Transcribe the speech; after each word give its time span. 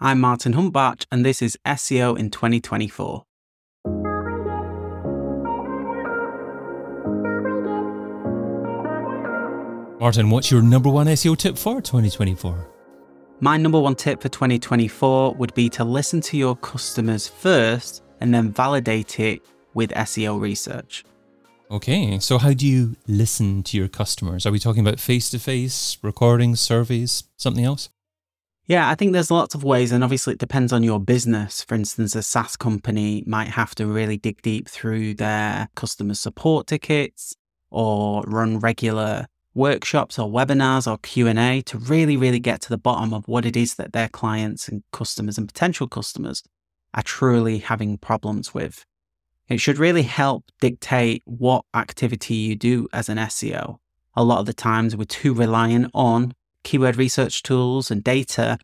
I'm 0.00 0.20
Martin 0.20 0.54
Huntbach, 0.54 1.06
and 1.12 1.24
this 1.24 1.40
is 1.40 1.56
SEO 1.64 2.18
in 2.18 2.28
2024. 2.28 3.22
Martin, 10.00 10.30
what's 10.30 10.50
your 10.50 10.62
number 10.62 10.90
one 10.90 11.06
SEO 11.06 11.36
tip 11.36 11.56
for 11.56 11.80
2024? 11.80 12.68
My 13.38 13.56
number 13.56 13.78
one 13.78 13.94
tip 13.94 14.20
for 14.20 14.28
2024 14.28 15.34
would 15.34 15.54
be 15.54 15.68
to 15.70 15.84
listen 15.84 16.20
to 16.22 16.36
your 16.36 16.56
customers 16.56 17.28
first 17.28 18.02
and 18.20 18.34
then 18.34 18.50
validate 18.50 19.20
it 19.20 19.42
with 19.74 19.90
SEO 19.90 20.40
research. 20.40 21.04
Okay, 21.70 22.18
so 22.18 22.38
how 22.38 22.52
do 22.52 22.66
you 22.66 22.96
listen 23.06 23.62
to 23.62 23.76
your 23.76 23.88
customers? 23.88 24.44
Are 24.44 24.50
we 24.50 24.58
talking 24.58 24.84
about 24.84 24.98
face 24.98 25.30
to 25.30 25.38
face, 25.38 25.98
recordings, 26.02 26.60
surveys, 26.60 27.24
something 27.36 27.64
else? 27.64 27.90
Yeah, 28.66 28.88
I 28.88 28.94
think 28.94 29.12
there's 29.12 29.30
lots 29.30 29.54
of 29.54 29.62
ways, 29.62 29.92
and 29.92 30.02
obviously 30.02 30.32
it 30.32 30.38
depends 30.38 30.72
on 30.72 30.82
your 30.82 30.98
business. 30.98 31.62
For 31.62 31.74
instance, 31.74 32.14
a 32.14 32.22
SaaS 32.22 32.56
company 32.56 33.22
might 33.26 33.48
have 33.48 33.74
to 33.74 33.86
really 33.86 34.16
dig 34.16 34.40
deep 34.40 34.70
through 34.70 35.14
their 35.14 35.68
customer 35.74 36.14
support 36.14 36.66
tickets 36.66 37.34
or 37.70 38.22
run 38.26 38.58
regular 38.58 39.26
workshops 39.52 40.18
or 40.18 40.30
webinars 40.30 40.90
or 40.90 40.98
Q&A 40.98 41.62
to 41.62 41.78
really 41.78 42.16
really 42.16 42.40
get 42.40 42.60
to 42.62 42.68
the 42.68 42.78
bottom 42.78 43.12
of 43.12 43.28
what 43.28 43.44
it 43.46 43.56
is 43.56 43.74
that 43.76 43.92
their 43.92 44.08
clients 44.08 44.66
and 44.66 44.82
customers 44.92 45.38
and 45.38 45.46
potential 45.46 45.86
customers 45.86 46.42
are 46.94 47.02
truly 47.02 47.58
having 47.58 47.98
problems 47.98 48.54
with. 48.54 48.84
It 49.48 49.58
should 49.58 49.78
really 49.78 50.02
help 50.02 50.44
dictate 50.60 51.22
what 51.26 51.64
activity 51.74 52.34
you 52.34 52.56
do 52.56 52.88
as 52.92 53.08
an 53.08 53.18
SEO. 53.18 53.76
A 54.16 54.24
lot 54.24 54.40
of 54.40 54.46
the 54.46 54.54
times 54.54 54.96
we're 54.96 55.04
too 55.04 55.34
reliant 55.34 55.90
on 55.92 56.32
keyword 56.64 56.96
research 56.96 57.42
tools 57.42 57.90
and 57.90 58.02
data 58.02 58.58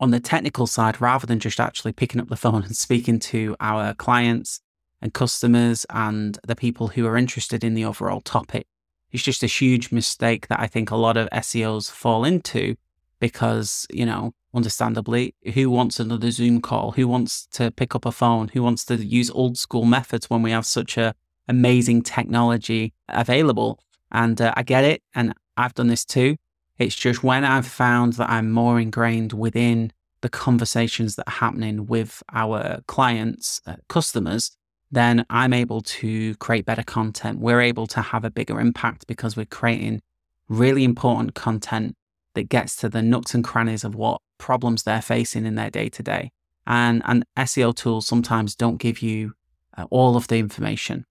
on 0.00 0.10
the 0.10 0.20
technical 0.20 0.66
side 0.66 1.00
rather 1.00 1.26
than 1.26 1.40
just 1.40 1.60
actually 1.60 1.92
picking 1.92 2.20
up 2.20 2.28
the 2.28 2.36
phone 2.36 2.64
and 2.64 2.76
speaking 2.76 3.18
to 3.18 3.56
our 3.60 3.94
clients 3.94 4.60
and 5.02 5.12
customers 5.12 5.84
and 5.90 6.38
the 6.46 6.56
people 6.56 6.88
who 6.88 7.06
are 7.06 7.16
interested 7.16 7.62
in 7.62 7.74
the 7.74 7.84
overall 7.84 8.20
topic. 8.20 8.66
It's 9.12 9.22
just 9.22 9.42
a 9.42 9.46
huge 9.46 9.92
mistake 9.92 10.48
that 10.48 10.60
I 10.60 10.66
think 10.66 10.90
a 10.90 10.96
lot 10.96 11.16
of 11.16 11.28
SEOs 11.30 11.90
fall 11.90 12.24
into 12.24 12.76
because, 13.20 13.86
you 13.90 14.04
know, 14.04 14.34
understandably, 14.54 15.34
who 15.54 15.70
wants 15.70 16.00
another 16.00 16.30
Zoom 16.30 16.60
call? 16.60 16.92
Who 16.92 17.06
wants 17.06 17.46
to 17.52 17.70
pick 17.70 17.94
up 17.94 18.04
a 18.04 18.12
phone? 18.12 18.48
Who 18.48 18.62
wants 18.62 18.84
to 18.86 18.96
use 18.96 19.30
old 19.30 19.58
school 19.58 19.84
methods 19.84 20.28
when 20.28 20.42
we 20.42 20.50
have 20.50 20.66
such 20.66 20.96
a 20.98 21.14
amazing 21.48 22.02
technology 22.02 22.92
available? 23.08 23.78
And 24.10 24.40
uh, 24.40 24.52
I 24.56 24.62
get 24.62 24.84
it, 24.84 25.02
and 25.14 25.34
I've 25.56 25.74
done 25.74 25.88
this 25.88 26.04
too. 26.04 26.36
It's 26.78 26.94
just 26.94 27.22
when 27.22 27.44
I've 27.44 27.66
found 27.66 28.14
that 28.14 28.30
I'm 28.30 28.50
more 28.50 28.78
ingrained 28.78 29.32
within 29.32 29.92
the 30.20 30.28
conversations 30.28 31.16
that 31.16 31.28
are 31.28 31.38
happening 31.40 31.86
with 31.86 32.22
our 32.32 32.80
clients, 32.86 33.60
uh, 33.66 33.76
customers, 33.88 34.50
then 34.90 35.24
I'm 35.30 35.52
able 35.52 35.80
to 35.80 36.34
create 36.36 36.64
better 36.64 36.82
content. 36.82 37.40
We're 37.40 37.60
able 37.60 37.86
to 37.88 38.00
have 38.00 38.24
a 38.24 38.30
bigger 38.30 38.60
impact 38.60 39.06
because 39.06 39.36
we're 39.36 39.46
creating 39.46 40.02
really 40.48 40.84
important 40.84 41.34
content 41.34 41.96
that 42.34 42.48
gets 42.48 42.76
to 42.76 42.88
the 42.88 43.02
nooks 43.02 43.34
and 43.34 43.42
crannies 43.42 43.84
of 43.84 43.94
what 43.94 44.20
problems 44.38 44.82
they're 44.82 45.02
facing 45.02 45.46
in 45.46 45.54
their 45.54 45.70
day 45.70 45.88
to 45.88 46.02
day. 46.02 46.30
And 46.66 47.02
and 47.04 47.24
SEO 47.36 47.74
tools 47.74 48.06
sometimes 48.06 48.54
don't 48.54 48.78
give 48.78 49.00
you 49.00 49.34
uh, 49.76 49.86
all 49.90 50.16
of 50.16 50.28
the 50.28 50.38
information. 50.38 51.04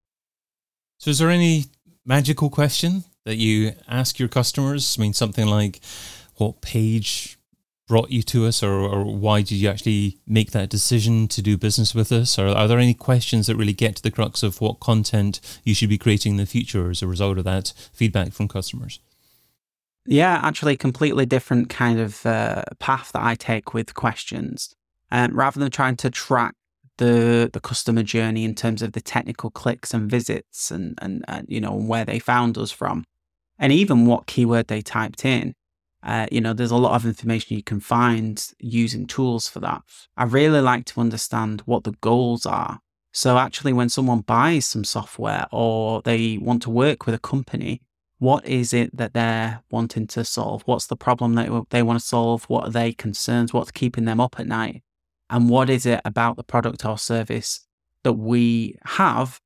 So, 0.98 1.12
is 1.12 1.20
there 1.20 1.30
any 1.30 1.66
magical 2.06 2.50
question 2.50 3.04
that 3.26 3.38
you 3.38 3.74
ask 3.88 4.20
your 4.20 4.30
customers? 4.30 4.96
I 4.98 5.02
mean, 5.02 5.14
something 5.14 5.48
like, 5.48 5.82
"What 6.36 6.62
page 6.62 7.38
brought 7.88 8.12
you 8.12 8.24
to 8.24 8.46
us, 8.48 8.64
or, 8.64 8.74
or 8.74 9.04
why 9.04 9.42
did 9.42 9.56
you 9.56 9.70
actually 9.70 10.18
make 10.26 10.52
that 10.52 10.70
decision 10.70 11.28
to 11.28 11.42
do 11.42 11.58
business 11.58 11.94
with 11.94 12.12
us? 12.12 12.40
Or 12.40 12.48
are 12.48 12.68
there 12.68 12.80
any 12.80 12.94
questions 12.94 13.48
that 13.48 13.56
really 13.56 13.74
get 13.74 13.98
to 13.98 14.04
the 14.04 14.12
crux 14.12 14.42
of 14.44 14.60
what 14.60 14.80
content 14.80 15.40
you 15.64 15.76
should 15.76 15.90
be 15.90 15.98
creating 15.98 16.34
in 16.34 16.38
the 16.38 16.46
future 16.46 16.90
as 16.90 17.02
a 17.02 17.08
result 17.08 17.38
of 17.38 17.44
that 17.44 17.74
feedback 17.94 18.34
from 18.34 18.48
customers? 18.48 19.00
Yeah, 20.08 20.40
actually, 20.44 20.78
completely 20.78 21.26
different 21.26 21.70
kind 21.70 22.00
of 22.00 22.26
uh, 22.26 22.64
path 22.80 23.12
that 23.14 23.24
I 23.24 23.36
take 23.36 23.74
with 23.74 23.94
questions. 23.94 24.76
Um, 25.12 25.36
rather 25.38 25.60
than 25.60 25.72
trying 25.72 25.98
to 25.98 26.10
track 26.10 26.56
the 26.98 27.50
the 27.52 27.60
customer 27.60 28.04
journey 28.04 28.44
in 28.46 28.56
terms 28.56 28.82
of 28.82 28.94
the 28.94 29.02
technical 29.02 29.50
clicks 29.50 29.94
and 29.94 30.10
visits 30.10 30.72
and 30.72 30.98
and, 31.02 31.26
and 31.28 31.46
you 31.50 31.60
know 31.60 31.74
where 31.74 32.06
they 32.06 32.20
found 32.20 32.58
us 32.58 32.72
from, 32.72 33.06
and 33.58 33.72
even 33.72 34.06
what 34.06 34.28
keyword 34.28 34.68
they 34.68 34.82
typed 34.82 35.26
in. 35.26 35.54
Uh, 36.04 36.28
you 36.32 36.40
know, 36.40 36.54
there's 36.54 36.72
a 36.72 36.78
lot 36.78 36.94
of 36.94 37.06
information 37.06 37.58
you 37.58 37.64
can 37.64 37.80
find 37.80 38.52
using 38.60 39.08
tools 39.08 39.48
for 39.48 39.60
that. 39.60 39.82
I 40.16 40.26
really 40.26 40.62
like 40.62 40.86
to 40.86 41.02
understand 41.02 41.62
what 41.66 41.84
the 41.84 41.94
goals 42.02 42.46
are. 42.46 42.80
So 43.12 43.38
actually, 43.38 43.74
when 43.74 43.90
someone 43.90 44.20
buys 44.22 44.66
some 44.66 44.84
software 44.84 45.48
or 45.52 46.02
they 46.04 46.38
want 46.38 46.62
to 46.64 46.70
work 46.70 47.06
with 47.06 47.16
a 47.16 47.20
company, 47.20 47.82
what 48.20 48.46
is 48.46 48.72
it 48.74 48.96
that 48.96 49.14
they're 49.14 49.62
wanting 49.72 50.06
to 50.08 50.24
solve? 50.24 50.62
What's 50.66 50.88
the 50.88 50.96
problem 50.96 51.34
that 51.36 51.50
they 51.70 51.82
want 51.82 52.00
to 52.00 52.06
solve? 52.06 52.44
What 52.46 52.68
are 52.68 52.72
they 52.72 52.94
concerns? 52.94 53.54
What's 53.54 53.72
keeping 53.72 54.06
them 54.06 54.20
up 54.20 54.40
at 54.40 54.48
night? 54.48 54.84
And 55.30 55.50
what 55.50 55.70
is 55.70 55.86
it 55.86 56.02
about 56.06 56.38
the 56.38 56.44
product 56.44 56.86
or 56.86 56.98
service 56.98 57.66
that 58.04 58.14
we 58.14 58.78
have 58.84 59.42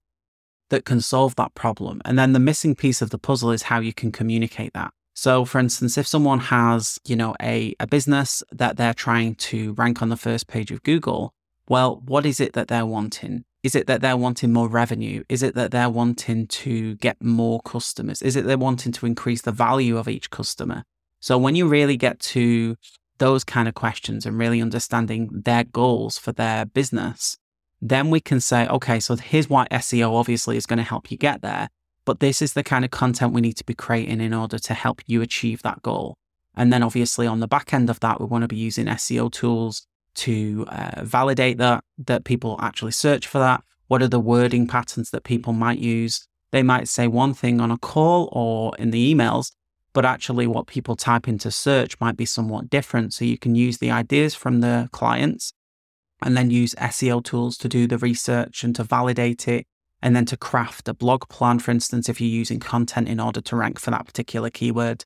that 0.69 0.85
can 0.85 1.01
solve 1.01 1.35
that 1.35 1.55
problem? 1.55 2.01
And 2.05 2.17
then 2.17 2.33
the 2.33 2.39
missing 2.39 2.75
piece 2.75 3.01
of 3.01 3.09
the 3.09 3.17
puzzle 3.17 3.51
is 3.51 3.63
how 3.63 3.79
you 3.79 3.93
can 3.93 4.11
communicate 4.11 4.73
that. 4.73 4.91
So, 5.13 5.43
for 5.43 5.59
instance, 5.59 5.97
if 5.97 6.07
someone 6.07 6.39
has, 6.39 6.97
you 7.05 7.15
know, 7.15 7.35
a, 7.41 7.75
a 7.79 7.87
business 7.87 8.41
that 8.53 8.77
they're 8.77 8.93
trying 8.93 9.35
to 9.35 9.73
rank 9.73 10.01
on 10.01 10.09
the 10.09 10.15
first 10.15 10.47
page 10.47 10.71
of 10.71 10.81
Google, 10.83 11.33
well, 11.67 12.01
what 12.05 12.25
is 12.25 12.39
it 12.39 12.53
that 12.53 12.69
they're 12.69 12.85
wanting? 12.85 13.43
Is 13.61 13.75
it 13.75 13.87
that 13.87 14.01
they're 14.01 14.15
wanting 14.15 14.53
more 14.53 14.69
revenue? 14.69 15.23
Is 15.27 15.43
it 15.43 15.55
that 15.55 15.71
they're 15.71 15.89
wanting 15.89 16.47
to 16.47 16.95
get 16.95 17.21
more 17.21 17.59
customers? 17.61 18.21
Is 18.21 18.37
it 18.37 18.45
they're 18.45 18.57
wanting 18.57 18.93
to 18.93 19.05
increase 19.05 19.41
the 19.41 19.51
value 19.51 19.97
of 19.97 20.07
each 20.07 20.29
customer? 20.29 20.83
So 21.19 21.37
when 21.37 21.55
you 21.55 21.67
really 21.67 21.97
get 21.97 22.19
to 22.19 22.77
those 23.17 23.43
kind 23.43 23.67
of 23.67 23.73
questions 23.73 24.25
and 24.25 24.37
really 24.37 24.61
understanding 24.61 25.29
their 25.33 25.65
goals 25.65 26.17
for 26.17 26.31
their 26.31 26.65
business, 26.65 27.37
then 27.81 28.09
we 28.09 28.19
can 28.19 28.39
say, 28.39 28.67
okay, 28.67 28.99
so 28.99 29.15
here's 29.15 29.49
why 29.49 29.67
SEO 29.71 30.13
obviously 30.13 30.57
is 30.57 30.65
going 30.65 30.77
to 30.77 30.83
help 30.83 31.11
you 31.11 31.17
get 31.17 31.41
there. 31.41 31.69
But 32.05 32.19
this 32.19 32.41
is 32.41 32.53
the 32.53 32.63
kind 32.63 32.83
of 32.83 32.91
content 32.91 33.33
we 33.33 33.41
need 33.41 33.57
to 33.57 33.65
be 33.65 33.73
creating 33.73 34.21
in 34.21 34.33
order 34.33 34.57
to 34.59 34.73
help 34.73 35.01
you 35.05 35.21
achieve 35.21 35.61
that 35.61 35.81
goal. 35.81 36.17
And 36.55 36.73
then 36.73 36.83
obviously 36.83 37.27
on 37.27 37.39
the 37.39 37.47
back 37.47 37.73
end 37.73 37.89
of 37.89 37.99
that, 38.01 38.19
we 38.19 38.25
want 38.25 38.41
to 38.41 38.47
be 38.47 38.57
using 38.57 38.87
SEO 38.87 39.31
tools 39.31 39.87
to 40.15 40.65
uh, 40.67 41.03
validate 41.03 41.57
that 41.57 41.83
that 41.97 42.25
people 42.25 42.57
actually 42.59 42.91
search 42.91 43.27
for 43.27 43.39
that 43.39 43.63
what 43.87 44.01
are 44.01 44.07
the 44.07 44.19
wording 44.19 44.67
patterns 44.67 45.11
that 45.11 45.23
people 45.23 45.53
might 45.53 45.79
use 45.79 46.27
they 46.51 46.63
might 46.63 46.87
say 46.87 47.07
one 47.07 47.33
thing 47.33 47.61
on 47.61 47.71
a 47.71 47.77
call 47.77 48.27
or 48.31 48.75
in 48.77 48.91
the 48.91 49.13
emails 49.13 49.51
but 49.93 50.05
actually 50.05 50.45
what 50.45 50.67
people 50.67 50.95
type 50.95 51.27
into 51.27 51.49
search 51.49 51.99
might 51.99 52.17
be 52.17 52.25
somewhat 52.25 52.69
different 52.69 53.13
so 53.13 53.23
you 53.23 53.37
can 53.37 53.55
use 53.55 53.77
the 53.77 53.91
ideas 53.91 54.35
from 54.35 54.61
the 54.61 54.89
clients 54.91 55.53
and 56.21 56.35
then 56.35 56.49
use 56.49 56.75
SEO 56.75 57.23
tools 57.23 57.57
to 57.57 57.69
do 57.69 57.87
the 57.87 57.97
research 57.97 58.63
and 58.63 58.75
to 58.75 58.83
validate 58.83 59.47
it 59.47 59.65
and 60.01 60.15
then 60.15 60.25
to 60.25 60.37
craft 60.37 60.87
a 60.87 60.93
blog 60.93 61.27
plan 61.29 61.59
for 61.59 61.71
instance 61.71 62.07
if 62.07 62.21
you're 62.21 62.29
using 62.29 62.59
content 62.59 63.07
in 63.07 63.19
order 63.19 63.41
to 63.41 63.55
rank 63.55 63.79
for 63.79 63.91
that 63.91 64.05
particular 64.05 64.49
keyword 64.49 65.03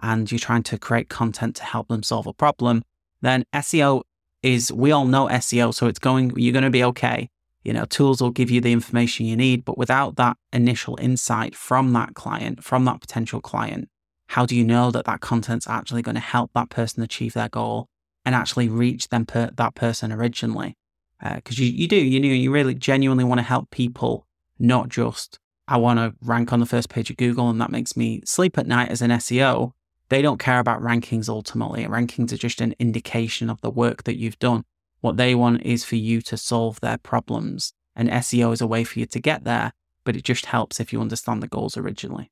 and 0.00 0.30
you're 0.30 0.38
trying 0.38 0.62
to 0.62 0.78
create 0.78 1.08
content 1.08 1.56
to 1.56 1.64
help 1.64 1.88
them 1.88 2.02
solve 2.02 2.26
a 2.26 2.32
problem 2.32 2.82
then 3.20 3.44
SEO 3.52 4.02
is 4.42 4.72
we 4.72 4.92
all 4.92 5.06
know 5.06 5.26
SEO, 5.28 5.74
so 5.74 5.86
it's 5.86 5.98
going, 5.98 6.32
you're 6.36 6.52
going 6.52 6.64
to 6.64 6.70
be 6.70 6.84
okay. 6.84 7.28
You 7.64 7.72
know, 7.72 7.84
tools 7.84 8.22
will 8.22 8.30
give 8.30 8.50
you 8.50 8.60
the 8.60 8.72
information 8.72 9.26
you 9.26 9.36
need, 9.36 9.64
but 9.64 9.76
without 9.76 10.16
that 10.16 10.36
initial 10.52 10.96
insight 11.00 11.54
from 11.54 11.92
that 11.94 12.14
client, 12.14 12.62
from 12.62 12.84
that 12.84 13.00
potential 13.00 13.40
client, 13.40 13.88
how 14.28 14.46
do 14.46 14.54
you 14.54 14.64
know 14.64 14.90
that 14.90 15.06
that 15.06 15.20
content's 15.20 15.68
actually 15.68 16.02
going 16.02 16.14
to 16.14 16.20
help 16.20 16.52
that 16.54 16.70
person 16.70 17.02
achieve 17.02 17.34
their 17.34 17.48
goal 17.48 17.88
and 18.28 18.34
actually 18.34 18.68
reach 18.68 19.08
them 19.08 19.24
per, 19.24 19.48
that 19.56 19.74
person 19.74 20.12
originally? 20.12 20.76
Because 21.18 21.58
uh, 21.58 21.62
you, 21.62 21.70
you 21.70 21.88
do, 21.88 21.96
you 21.96 22.20
know, 22.20 22.28
you 22.28 22.50
really 22.50 22.74
genuinely 22.74 23.24
want 23.24 23.38
to 23.38 23.42
help 23.42 23.70
people, 23.70 24.26
not 24.58 24.90
just 24.90 25.38
I 25.66 25.78
want 25.78 25.98
to 25.98 26.14
rank 26.22 26.52
on 26.52 26.60
the 26.60 26.66
first 26.66 26.90
page 26.90 27.08
of 27.08 27.16
Google 27.16 27.48
and 27.48 27.58
that 27.62 27.70
makes 27.70 27.96
me 27.96 28.20
sleep 28.26 28.58
at 28.58 28.66
night 28.66 28.90
as 28.90 29.00
an 29.00 29.10
SEO. 29.12 29.72
They 30.10 30.20
don't 30.20 30.38
care 30.38 30.58
about 30.58 30.82
rankings 30.82 31.26
ultimately. 31.26 31.86
Rankings 31.86 32.32
are 32.32 32.38
just 32.38 32.60
an 32.60 32.74
indication 32.78 33.48
of 33.48 33.62
the 33.62 33.70
work 33.70 34.04
that 34.04 34.18
you've 34.18 34.38
done. 34.38 34.64
What 35.00 35.16
they 35.16 35.34
want 35.34 35.62
is 35.62 35.86
for 35.86 35.96
you 35.96 36.20
to 36.22 36.36
solve 36.36 36.80
their 36.80 36.98
problems. 36.98 37.72
And 37.96 38.10
SEO 38.10 38.52
is 38.52 38.60
a 38.60 38.66
way 38.66 38.84
for 38.84 38.98
you 38.98 39.06
to 39.06 39.20
get 39.20 39.44
there, 39.44 39.72
but 40.04 40.16
it 40.16 40.24
just 40.24 40.46
helps 40.46 40.80
if 40.80 40.92
you 40.92 41.00
understand 41.00 41.42
the 41.42 41.48
goals 41.48 41.78
originally. 41.78 42.30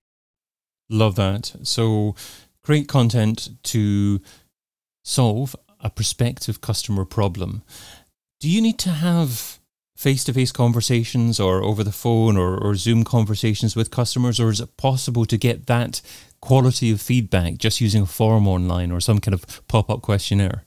Love 0.91 1.17
that. 1.17 1.57
So, 1.63 2.15
create 2.63 2.87
content 2.87 3.49
to 3.65 4.21
solve 5.03 5.57
a 5.87 5.91
prospective 5.91 6.61
customer 6.61 7.05
problem. 7.05 7.63
Do 8.41 8.51
you 8.51 8.61
need 8.61 8.79
to 8.81 8.91
have 8.91 9.59
face 9.97 10.25
to 10.25 10.33
face 10.33 10.53
conversations 10.53 11.41
or 11.41 11.63
over 11.63 11.83
the 11.83 11.93
phone 11.93 12.37
or, 12.37 12.59
or 12.59 12.75
Zoom 12.75 13.03
conversations 13.03 13.75
with 13.75 13.91
customers, 13.91 14.39
or 14.39 14.51
is 14.51 14.61
it 14.61 14.77
possible 14.77 15.25
to 15.25 15.39
get 15.39 15.67
that 15.67 16.03
quality 16.41 16.91
of 16.91 17.01
feedback 17.01 17.57
just 17.57 17.81
using 17.81 18.03
a 18.03 18.07
form 18.07 18.47
online 18.47 18.93
or 18.93 19.01
some 19.01 19.19
kind 19.19 19.35
of 19.35 19.67
pop 19.69 19.89
up 19.89 20.03
questionnaire? 20.03 20.65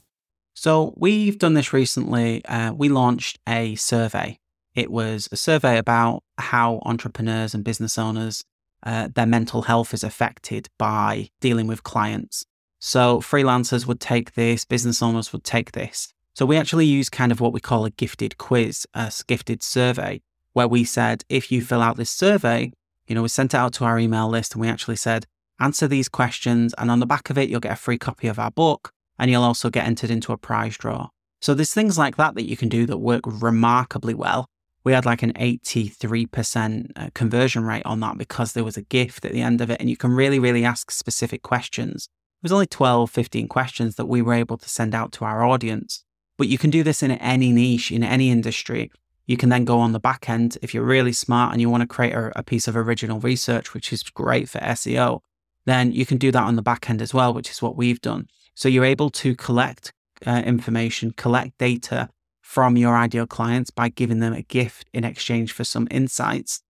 So 0.56 0.94
we've 0.98 1.38
done 1.38 1.54
this 1.54 1.72
recently. 1.72 2.44
Uh, 2.46 2.74
we 2.74 2.90
launched 2.90 3.40
a 3.48 3.76
survey. 3.76 4.40
It 4.76 4.92
was 4.92 5.30
a 5.32 5.38
survey 5.38 5.78
about 5.78 6.24
how 6.38 6.82
entrepreneurs 6.84 7.54
and 7.54 7.64
business 7.64 7.98
owners, 7.98 8.44
uh, 8.86 9.10
their 9.14 9.26
mental 9.26 9.64
health 9.64 9.94
is 9.94 10.04
affected 10.04 10.68
by 10.78 11.30
dealing 11.40 11.68
with 11.68 11.84
clients. 11.84 12.46
So 12.80 13.20
freelancers 13.20 13.86
would 13.86 14.00
take 14.00 14.34
this, 14.34 14.66
business 14.66 15.02
owners 15.02 15.34
would 15.34 15.44
take 15.44 15.74
this. 15.74 16.14
So 16.34 16.46
we 16.46 16.58
actually 16.58 16.86
use 16.86 17.10
kind 17.10 17.32
of 17.32 17.42
what 17.42 17.52
we 17.52 17.60
call 17.60 17.86
a 17.86 17.90
gifted 17.90 18.38
quiz, 18.38 18.88
a 18.94 19.12
gifted 19.28 19.62
survey, 19.62 20.22
where 20.54 20.68
we 20.68 20.86
said, 20.86 21.24
if 21.30 21.52
you 21.52 21.62
fill 21.62 21.82
out 21.82 21.98
this 21.98 22.10
survey, 22.10 22.72
you 23.08 23.16
know, 23.16 23.22
we 23.22 23.28
sent 23.28 23.54
it 23.54 23.58
out 23.58 23.74
to 23.74 23.86
our 23.86 24.00
email 24.00 24.30
list 24.30 24.54
and 24.54 24.62
we 24.62 24.70
actually 24.70 24.96
said, 24.96 25.26
answer 25.60 25.88
these 25.88 26.08
questions. 26.08 26.74
And 26.78 26.90
on 26.90 27.00
the 27.00 27.06
back 27.06 27.30
of 27.30 27.38
it, 27.38 27.50
you'll 27.50 27.60
get 27.60 27.74
a 27.74 27.76
free 27.76 27.98
copy 27.98 28.28
of 28.28 28.40
our 28.40 28.52
book 28.52 28.94
and 29.18 29.30
you'll 29.30 29.44
also 29.44 29.70
get 29.70 29.86
entered 29.86 30.10
into 30.10 30.32
a 30.32 30.38
prize 30.38 30.78
draw. 30.78 31.10
So 31.42 31.54
there's 31.54 31.74
things 31.74 31.98
like 31.98 32.16
that 32.16 32.36
that 32.36 32.48
you 32.48 32.56
can 32.56 32.70
do 32.70 32.86
that 32.86 32.98
work 32.98 33.24
remarkably 33.26 34.14
well. 34.14 34.48
We 34.84 34.94
had 34.94 35.06
like 35.06 35.24
an 35.24 35.34
83% 35.34 36.92
uh, 36.96 37.10
conversion 37.14 37.66
rate 37.66 37.86
on 37.86 38.00
that 38.00 38.18
because 38.18 38.54
there 38.54 38.64
was 38.64 38.78
a 38.78 38.82
gift 38.82 39.26
at 39.26 39.34
the 39.34 39.42
end 39.42 39.60
of 39.60 39.70
it 39.70 39.80
and 39.80 39.90
you 39.90 39.98
can 39.98 40.12
really, 40.12 40.40
really 40.40 40.64
ask 40.64 40.90
specific 40.92 41.42
questions. 41.42 42.08
Was 42.42 42.52
only 42.52 42.68
12, 42.68 43.10
15 43.10 43.48
questions 43.48 43.96
that 43.96 44.06
we 44.06 44.22
were 44.22 44.34
able 44.34 44.58
to 44.58 44.70
send 44.70 44.96
out 44.96 45.12
to 45.14 45.26
our 45.26 45.44
audience. 45.44 46.06
But 46.38 46.48
you 46.48 46.58
can 46.58 46.70
do 46.70 46.84
this 46.84 47.04
in 47.04 47.12
any 47.12 47.52
niche, 47.52 47.92
in 47.92 48.02
any 48.04 48.30
industry. 48.30 48.92
You 49.28 49.36
can 49.36 49.50
then 49.50 49.66
go 49.66 49.80
on 49.80 49.92
the 49.92 50.00
back 50.00 50.30
end 50.30 50.58
if 50.62 50.74
you're 50.74 50.84
really 50.84 51.12
smart 51.12 51.52
and 51.52 51.60
you 51.60 51.70
want 51.70 51.82
to 51.82 51.88
create 51.88 52.14
a, 52.14 52.32
a 52.40 52.44
piece 52.44 52.68
of 52.68 52.78
original 52.78 53.20
research, 53.20 53.74
which 53.74 53.92
is 53.92 54.04
great 54.04 54.48
for 54.48 54.60
SEO. 54.60 55.20
Then 55.66 55.92
you 55.92 56.06
can 56.06 56.18
do 56.18 56.32
that 56.32 56.44
on 56.44 56.56
the 56.56 56.62
back 56.62 56.90
end 56.90 57.02
as 57.02 57.14
well, 57.14 57.34
which 57.34 57.52
is 57.52 57.62
what 57.62 57.76
we've 57.76 58.02
done. 58.02 58.28
So 58.56 58.70
you're 58.70 58.86
able 58.86 59.10
to 59.12 59.36
collect 59.36 59.94
uh, 60.26 60.42
information, 60.46 61.12
collect 61.12 61.58
data 61.58 62.10
from 62.42 62.78
your 62.78 62.96
ideal 62.96 63.28
clients 63.28 63.70
by 63.70 63.90
giving 63.90 64.20
them 64.20 64.34
a 64.34 64.42
gift 64.42 64.88
in 64.94 65.04
exchange 65.04 65.52
for 65.52 65.64
some 65.64 65.88
insights. 65.92 66.64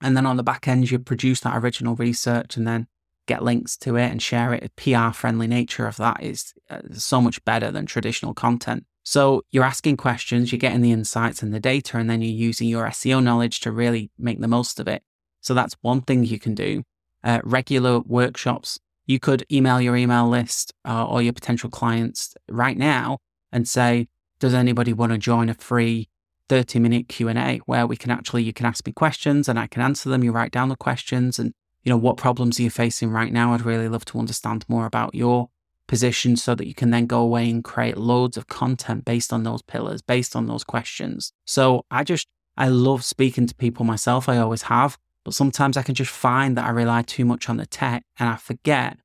And 0.00 0.16
then 0.16 0.26
on 0.26 0.36
the 0.36 0.42
back 0.42 0.66
end, 0.66 0.90
you 0.90 0.98
produce 0.98 1.40
that 1.40 1.56
original 1.56 1.94
research 1.94 2.56
and 2.56 2.66
then 2.66 2.86
get 3.26 3.42
links 3.42 3.76
to 3.78 3.96
it 3.96 4.10
and 4.10 4.22
share 4.22 4.52
it. 4.52 4.72
The 4.76 4.94
PR 4.94 5.12
friendly 5.12 5.46
nature 5.46 5.86
of 5.86 5.96
that 5.96 6.22
is 6.22 6.52
uh, 6.70 6.80
so 6.92 7.20
much 7.20 7.44
better 7.44 7.70
than 7.70 7.86
traditional 7.86 8.34
content. 8.34 8.84
So 9.04 9.42
you're 9.50 9.64
asking 9.64 9.96
questions, 9.96 10.52
you're 10.52 10.58
getting 10.58 10.80
the 10.80 10.92
insights 10.92 11.42
and 11.42 11.52
the 11.52 11.60
data, 11.60 11.98
and 11.98 12.08
then 12.08 12.22
you're 12.22 12.32
using 12.32 12.68
your 12.68 12.86
SEO 12.86 13.22
knowledge 13.22 13.60
to 13.60 13.72
really 13.72 14.10
make 14.18 14.40
the 14.40 14.48
most 14.48 14.78
of 14.78 14.86
it. 14.86 15.02
So 15.40 15.54
that's 15.54 15.76
one 15.80 16.02
thing 16.02 16.24
you 16.24 16.38
can 16.38 16.54
do. 16.54 16.84
Uh, 17.24 17.40
regular 17.44 18.00
workshops 18.00 18.78
you 19.06 19.18
could 19.18 19.44
email 19.50 19.80
your 19.80 19.96
email 19.96 20.28
list 20.28 20.72
uh, 20.86 21.06
or 21.06 21.22
your 21.22 21.32
potential 21.32 21.70
clients 21.70 22.34
right 22.48 22.76
now 22.76 23.18
and 23.50 23.68
say, 23.68 24.08
does 24.38 24.54
anybody 24.54 24.92
want 24.92 25.12
to 25.12 25.18
join 25.18 25.48
a 25.48 25.54
free 25.54 26.08
30 26.48 26.78
minute 26.78 27.08
Q&A 27.08 27.60
where 27.66 27.86
we 27.86 27.96
can 27.96 28.10
actually, 28.10 28.42
you 28.42 28.52
can 28.52 28.66
ask 28.66 28.86
me 28.86 28.92
questions 28.92 29.48
and 29.48 29.58
I 29.58 29.66
can 29.66 29.82
answer 29.82 30.08
them. 30.08 30.24
You 30.24 30.32
write 30.32 30.52
down 30.52 30.68
the 30.68 30.76
questions 30.76 31.38
and, 31.38 31.54
you 31.82 31.90
know, 31.90 31.96
what 31.96 32.16
problems 32.16 32.58
are 32.58 32.62
you 32.62 32.70
facing 32.70 33.10
right 33.10 33.32
now? 33.32 33.52
I'd 33.52 33.62
really 33.62 33.88
love 33.88 34.04
to 34.06 34.18
understand 34.18 34.64
more 34.68 34.86
about 34.86 35.14
your 35.14 35.48
position 35.88 36.36
so 36.36 36.54
that 36.54 36.66
you 36.66 36.74
can 36.74 36.90
then 36.90 37.06
go 37.06 37.20
away 37.20 37.50
and 37.50 37.62
create 37.62 37.96
loads 37.96 38.36
of 38.36 38.46
content 38.46 39.04
based 39.04 39.32
on 39.32 39.42
those 39.42 39.62
pillars, 39.62 40.00
based 40.00 40.36
on 40.36 40.46
those 40.46 40.64
questions. 40.64 41.32
So 41.44 41.84
I 41.90 42.04
just, 42.04 42.28
I 42.56 42.68
love 42.68 43.04
speaking 43.04 43.46
to 43.46 43.54
people 43.54 43.84
myself. 43.84 44.28
I 44.28 44.38
always 44.38 44.62
have. 44.62 44.96
But 45.24 45.34
sometimes 45.34 45.76
I 45.76 45.82
can 45.82 45.94
just 45.94 46.10
find 46.10 46.56
that 46.56 46.64
I 46.64 46.70
rely 46.70 47.02
too 47.02 47.24
much 47.24 47.48
on 47.48 47.56
the 47.56 47.66
tech 47.66 48.04
and 48.18 48.28
I 48.28 48.36
forget, 48.36 48.98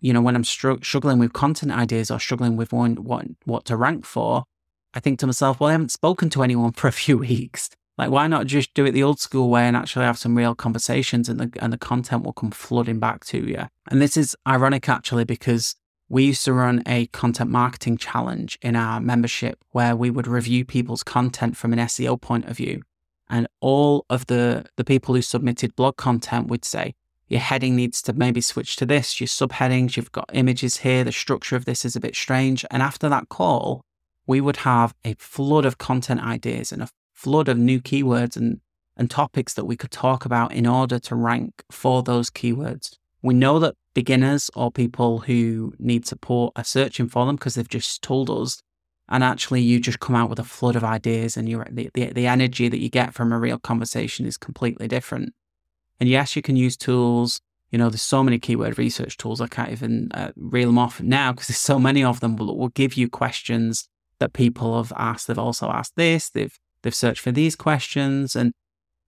you 0.00 0.12
know, 0.12 0.20
when 0.20 0.34
I'm 0.34 0.44
str- 0.44 0.82
struggling 0.82 1.18
with 1.18 1.32
content 1.32 1.70
ideas 1.70 2.10
or 2.10 2.18
struggling 2.18 2.56
with 2.56 2.72
one, 2.72 2.96
what, 2.96 3.26
what 3.44 3.64
to 3.66 3.76
rank 3.76 4.04
for, 4.04 4.44
I 4.94 5.00
think 5.00 5.18
to 5.20 5.26
myself, 5.26 5.60
well, 5.60 5.68
I 5.68 5.72
haven't 5.72 5.92
spoken 5.92 6.30
to 6.30 6.42
anyone 6.42 6.72
for 6.76 6.88
a 6.88 6.92
few 6.92 7.18
weeks. 7.18 7.70
Like, 7.98 8.10
why 8.10 8.26
not 8.26 8.46
just 8.46 8.72
do 8.74 8.84
it 8.86 8.92
the 8.92 9.02
old 9.02 9.20
school 9.20 9.50
way 9.50 9.66
and 9.66 9.76
actually 9.76 10.06
have 10.06 10.18
some 10.18 10.36
real 10.36 10.54
conversations 10.54 11.28
and 11.28 11.38
the, 11.38 11.50
and 11.60 11.72
the 11.72 11.78
content 11.78 12.24
will 12.24 12.32
come 12.32 12.50
flooding 12.50 12.98
back 12.98 13.24
to 13.26 13.38
you? 13.38 13.66
And 13.90 14.00
this 14.00 14.16
is 14.16 14.36
ironic 14.46 14.88
actually 14.88 15.24
because 15.24 15.76
we 16.08 16.24
used 16.24 16.44
to 16.44 16.52
run 16.52 16.82
a 16.86 17.06
content 17.06 17.50
marketing 17.50 17.96
challenge 17.96 18.58
in 18.62 18.76
our 18.76 19.00
membership 19.00 19.58
where 19.70 19.96
we 19.96 20.10
would 20.10 20.26
review 20.26 20.64
people's 20.64 21.02
content 21.02 21.56
from 21.56 21.72
an 21.72 21.78
SEO 21.78 22.20
point 22.20 22.46
of 22.46 22.56
view. 22.56 22.82
And 23.30 23.46
all 23.60 24.04
of 24.10 24.26
the, 24.26 24.66
the 24.76 24.84
people 24.84 25.14
who 25.14 25.22
submitted 25.22 25.74
blog 25.74 25.96
content 25.96 26.48
would 26.48 26.64
say, 26.66 26.94
your 27.28 27.40
heading 27.40 27.76
needs 27.76 28.02
to 28.02 28.12
maybe 28.12 28.42
switch 28.42 28.76
to 28.76 28.84
this, 28.84 29.18
your 29.18 29.26
subheadings, 29.26 29.96
you've 29.96 30.12
got 30.12 30.28
images 30.34 30.78
here, 30.78 31.02
the 31.02 31.12
structure 31.12 31.56
of 31.56 31.64
this 31.64 31.82
is 31.86 31.96
a 31.96 32.00
bit 32.00 32.14
strange. 32.14 32.62
And 32.70 32.82
after 32.82 33.08
that 33.08 33.30
call, 33.30 33.86
we 34.26 34.42
would 34.42 34.58
have 34.58 34.94
a 35.04 35.14
flood 35.14 35.64
of 35.64 35.78
content 35.78 36.20
ideas 36.20 36.72
and 36.72 36.82
a 36.82 36.88
flood 37.22 37.48
of 37.48 37.56
new 37.56 37.80
keywords 37.80 38.36
and, 38.36 38.60
and 38.96 39.08
topics 39.08 39.54
that 39.54 39.64
we 39.64 39.76
could 39.76 39.92
talk 39.92 40.24
about 40.24 40.52
in 40.52 40.66
order 40.66 40.98
to 40.98 41.14
rank 41.14 41.62
for 41.70 42.02
those 42.02 42.30
keywords. 42.30 42.96
We 43.22 43.34
know 43.34 43.60
that 43.60 43.76
beginners 43.94 44.50
or 44.56 44.72
people 44.72 45.20
who 45.20 45.72
need 45.78 46.04
support 46.04 46.52
are 46.56 46.64
searching 46.64 47.08
for 47.08 47.24
them 47.24 47.36
because 47.36 47.54
they've 47.54 47.68
just 47.68 48.02
told 48.02 48.28
us 48.28 48.60
and 49.08 49.22
actually 49.22 49.60
you 49.60 49.78
just 49.78 50.00
come 50.00 50.16
out 50.16 50.30
with 50.30 50.38
a 50.38 50.44
flood 50.44 50.74
of 50.74 50.82
ideas 50.82 51.36
and 51.36 51.48
you 51.48 51.62
the, 51.70 51.90
the, 51.94 52.06
the 52.12 52.26
energy 52.26 52.68
that 52.68 52.80
you 52.80 52.88
get 52.88 53.14
from 53.14 53.32
a 53.32 53.38
real 53.38 53.58
conversation 53.58 54.26
is 54.26 54.36
completely 54.36 54.88
different 54.88 55.34
and 56.00 56.08
yes 56.08 56.34
you 56.34 56.42
can 56.42 56.56
use 56.56 56.76
tools 56.76 57.40
you 57.70 57.78
know 57.78 57.90
there's 57.90 58.02
so 58.02 58.22
many 58.22 58.38
keyword 58.38 58.78
research 58.78 59.16
tools 59.16 59.40
i 59.40 59.46
can't 59.46 59.70
even 59.70 60.08
uh, 60.12 60.32
reel 60.36 60.68
them 60.68 60.78
off 60.78 61.00
now 61.00 61.32
because 61.32 61.48
there's 61.48 61.58
so 61.58 61.78
many 61.78 62.02
of 62.02 62.20
them 62.20 62.34
but 62.34 62.56
will 62.56 62.68
give 62.68 62.94
you 62.94 63.08
questions 63.08 63.88
that 64.18 64.32
people 64.32 64.76
have 64.76 64.92
asked 64.96 65.26
they've 65.26 65.38
also 65.38 65.68
asked 65.68 65.96
this 65.96 66.30
they've 66.30 66.58
they've 66.82 66.94
searched 66.94 67.20
for 67.20 67.32
these 67.32 67.56
questions 67.56 68.36
and 68.36 68.52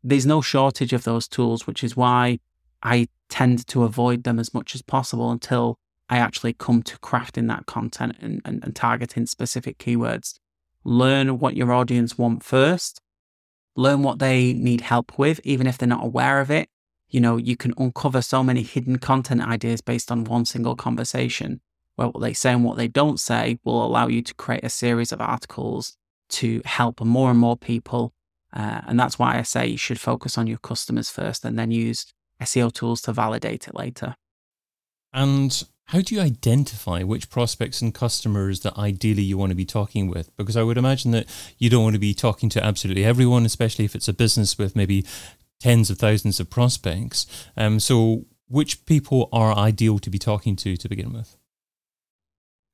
there's 0.02 0.26
no 0.26 0.40
shortage 0.40 0.92
of 0.92 1.04
those 1.04 1.28
tools 1.28 1.66
which 1.66 1.82
is 1.82 1.96
why 1.96 2.38
i 2.82 3.06
tend 3.28 3.66
to 3.66 3.84
avoid 3.84 4.24
them 4.24 4.38
as 4.38 4.52
much 4.54 4.74
as 4.74 4.82
possible 4.82 5.30
until 5.30 5.78
I 6.08 6.18
actually 6.18 6.52
come 6.52 6.82
to 6.84 6.98
crafting 6.98 7.48
that 7.48 7.66
content 7.66 8.16
and, 8.20 8.40
and, 8.44 8.62
and 8.62 8.76
targeting 8.76 9.26
specific 9.26 9.78
keywords. 9.78 10.38
Learn 10.84 11.38
what 11.38 11.56
your 11.56 11.72
audience 11.72 12.18
want 12.18 12.42
first. 12.42 13.00
Learn 13.74 14.02
what 14.02 14.18
they 14.18 14.52
need 14.52 14.82
help 14.82 15.18
with, 15.18 15.40
even 15.44 15.66
if 15.66 15.78
they're 15.78 15.88
not 15.88 16.04
aware 16.04 16.40
of 16.40 16.50
it. 16.50 16.68
You 17.08 17.20
know, 17.20 17.36
you 17.36 17.56
can 17.56 17.72
uncover 17.78 18.22
so 18.22 18.42
many 18.42 18.62
hidden 18.62 18.98
content 18.98 19.40
ideas 19.40 19.80
based 19.80 20.12
on 20.12 20.24
one 20.24 20.44
single 20.44 20.76
conversation, 20.76 21.60
where 21.96 22.08
what 22.08 22.20
they 22.20 22.34
say 22.34 22.52
and 22.52 22.64
what 22.64 22.76
they 22.76 22.88
don't 22.88 23.18
say 23.18 23.58
will 23.64 23.84
allow 23.84 24.08
you 24.08 24.20
to 24.22 24.34
create 24.34 24.64
a 24.64 24.68
series 24.68 25.10
of 25.10 25.20
articles 25.20 25.96
to 26.34 26.62
help 26.64 27.00
more 27.00 27.30
and 27.30 27.38
more 27.38 27.56
people. 27.56 28.12
Uh, 28.52 28.82
and 28.86 28.98
that's 28.98 29.18
why 29.18 29.38
I 29.38 29.42
say 29.42 29.66
you 29.66 29.76
should 29.76 30.00
focus 30.00 30.38
on 30.38 30.46
your 30.46 30.58
customers 30.58 31.10
first 31.10 31.44
and 31.44 31.58
then 31.58 31.70
use 31.70 32.06
SEO 32.40 32.72
tools 32.72 33.00
to 33.02 33.12
validate 33.12 33.66
it 33.68 33.74
later. 33.74 34.16
And 35.12 35.64
how 35.86 36.00
do 36.00 36.14
you 36.14 36.20
identify 36.20 37.02
which 37.02 37.30
prospects 37.30 37.82
and 37.82 37.94
customers 37.94 38.60
that 38.60 38.76
ideally 38.76 39.22
you 39.22 39.36
want 39.36 39.50
to 39.50 39.56
be 39.56 39.64
talking 39.66 40.08
with? 40.08 40.34
Because 40.36 40.56
I 40.56 40.62
would 40.62 40.78
imagine 40.78 41.10
that 41.12 41.26
you 41.58 41.68
don't 41.68 41.84
want 41.84 41.94
to 41.94 42.00
be 42.00 42.14
talking 42.14 42.48
to 42.50 42.64
absolutely 42.64 43.04
everyone, 43.04 43.44
especially 43.44 43.84
if 43.84 43.94
it's 43.94 44.08
a 44.08 44.12
business 44.12 44.56
with 44.56 44.74
maybe 44.74 45.04
tens 45.60 45.90
of 45.90 45.98
thousands 45.98 46.40
of 46.40 46.50
prospects. 46.50 47.26
Um, 47.56 47.80
so, 47.80 48.24
which 48.48 48.86
people 48.86 49.28
are 49.32 49.56
ideal 49.56 49.98
to 49.98 50.10
be 50.10 50.18
talking 50.18 50.56
to 50.56 50.76
to 50.76 50.88
begin 50.88 51.12
with? 51.12 51.36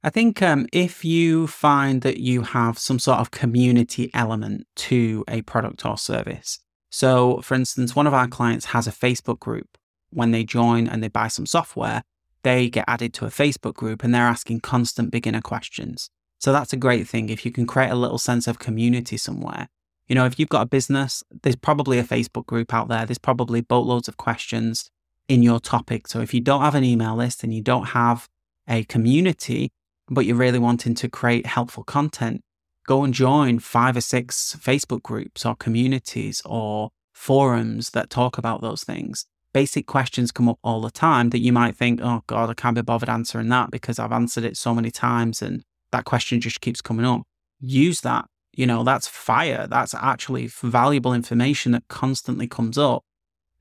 I 0.03 0.09
think 0.09 0.41
um, 0.41 0.67
if 0.73 1.05
you 1.05 1.47
find 1.47 2.01
that 2.03 2.19
you 2.19 2.43
have 2.43 2.79
some 2.79 2.99
sort 2.99 3.19
of 3.19 3.31
community 3.31 4.11
element 4.15 4.67
to 4.77 5.25
a 5.29 5.43
product 5.43 5.85
or 5.85 5.99
service. 5.99 6.59
So, 6.91 7.41
for 7.43 7.55
instance, 7.55 7.95
one 7.95 8.07
of 8.07 8.15
our 8.15 8.27
clients 8.27 8.67
has 8.67 8.87
a 8.87 8.93
Facebook 8.93 9.39
group. 9.39 9.77
When 10.13 10.31
they 10.31 10.43
join 10.43 10.89
and 10.89 11.03
they 11.03 11.09
buy 11.09 11.29
some 11.29 11.47
software, 11.47 12.03
they 12.43 12.69
get 12.71 12.87
added 12.89 13.13
to 13.15 13.27
a 13.27 13.31
Facebook 13.31 13.75
group 13.75 14.03
and 14.03 14.15
they're 14.15 14.23
asking 14.23 14.61
constant 14.61 15.11
beginner 15.11 15.43
questions. 15.43 16.11
So 16.39 16.53
that's 16.53 16.73
a 16.73 16.79
great 16.79 17.07
thing 17.07 17.29
if 17.29 17.45
you 17.45 17.53
can 17.53 17.67
create 17.67 17.91
a 17.91 17.95
little 17.95 18.19
sense 18.19 18.49
of 18.49 18.59
community 18.59 19.19
somewhere. 19.19 19.69
You 20.09 20.15
know, 20.15 20.25
if 20.25 20.39
you've 20.39 20.49
got 20.49 20.63
a 20.63 20.67
business, 20.67 21.23
there's 21.43 21.55
probably 21.57 21.99
a 21.99 22.05
Facebook 22.05 22.47
group 22.47 22.73
out 22.73 22.89
there. 22.89 23.05
There's 23.05 23.19
probably 23.19 23.61
boatloads 23.61 24.09
of 24.09 24.17
questions 24.17 24.91
in 25.29 25.43
your 25.43 25.61
topic. 25.61 26.09
So 26.09 26.21
if 26.21 26.35
you 26.35 26.41
don't 26.41 26.63
have 26.63 26.75
an 26.75 26.83
email 26.83 27.15
list 27.15 27.45
and 27.45 27.55
you 27.55 27.63
don't 27.63 27.89
have 27.89 28.29
a 28.67 28.83
community, 28.85 29.71
but 30.11 30.27
you're 30.27 30.37
really 30.37 30.59
wanting 30.59 30.95
to 30.97 31.09
create 31.09 31.47
helpful 31.47 31.85
content, 31.85 32.43
go 32.87 33.05
and 33.05 33.15
join 33.15 33.59
five 33.59 33.97
or 33.97 34.01
six 34.01 34.57
Facebook 34.61 35.03
groups 35.03 35.47
or 35.47 35.55
communities 35.55 36.43
or 36.45 36.91
forums 37.13 37.91
that 37.91 38.11
talk 38.11 38.37
about 38.37 38.61
those 38.61 38.83
things 38.83 39.27
basic 39.53 39.87
questions 39.87 40.31
come 40.31 40.49
up 40.49 40.59
all 40.63 40.81
the 40.81 40.91
time 40.91 41.31
that 41.31 41.41
you 41.41 41.53
might 41.53 41.77
think, 41.77 42.01
oh 42.03 42.23
God, 42.27 42.51
I 42.51 42.55
can't 42.55 42.75
be 42.75 42.83
bothered 42.83 43.09
answering 43.09 43.49
that 43.49 43.71
because 43.71 43.99
I've 43.99 44.13
answered 44.13 44.45
it 44.45 44.57
so 44.57 44.75
many 44.75 44.91
times 44.91 45.43
and 45.43 45.63
that 45.93 46.05
question 46.05 46.41
just 46.41 46.61
keeps 46.61 46.81
coming 46.81 47.05
up. 47.05 47.23
Use 47.61 48.01
that. 48.03 48.27
You 48.53 48.67
know, 48.67 48.85
that's 48.85 49.09
fire. 49.09 49.67
That's 49.69 49.95
actually 49.95 50.49
valuable 50.49 51.15
information 51.15 51.73
that 51.73 51.85
constantly 51.89 52.47
comes 52.47 52.79
up 52.79 53.03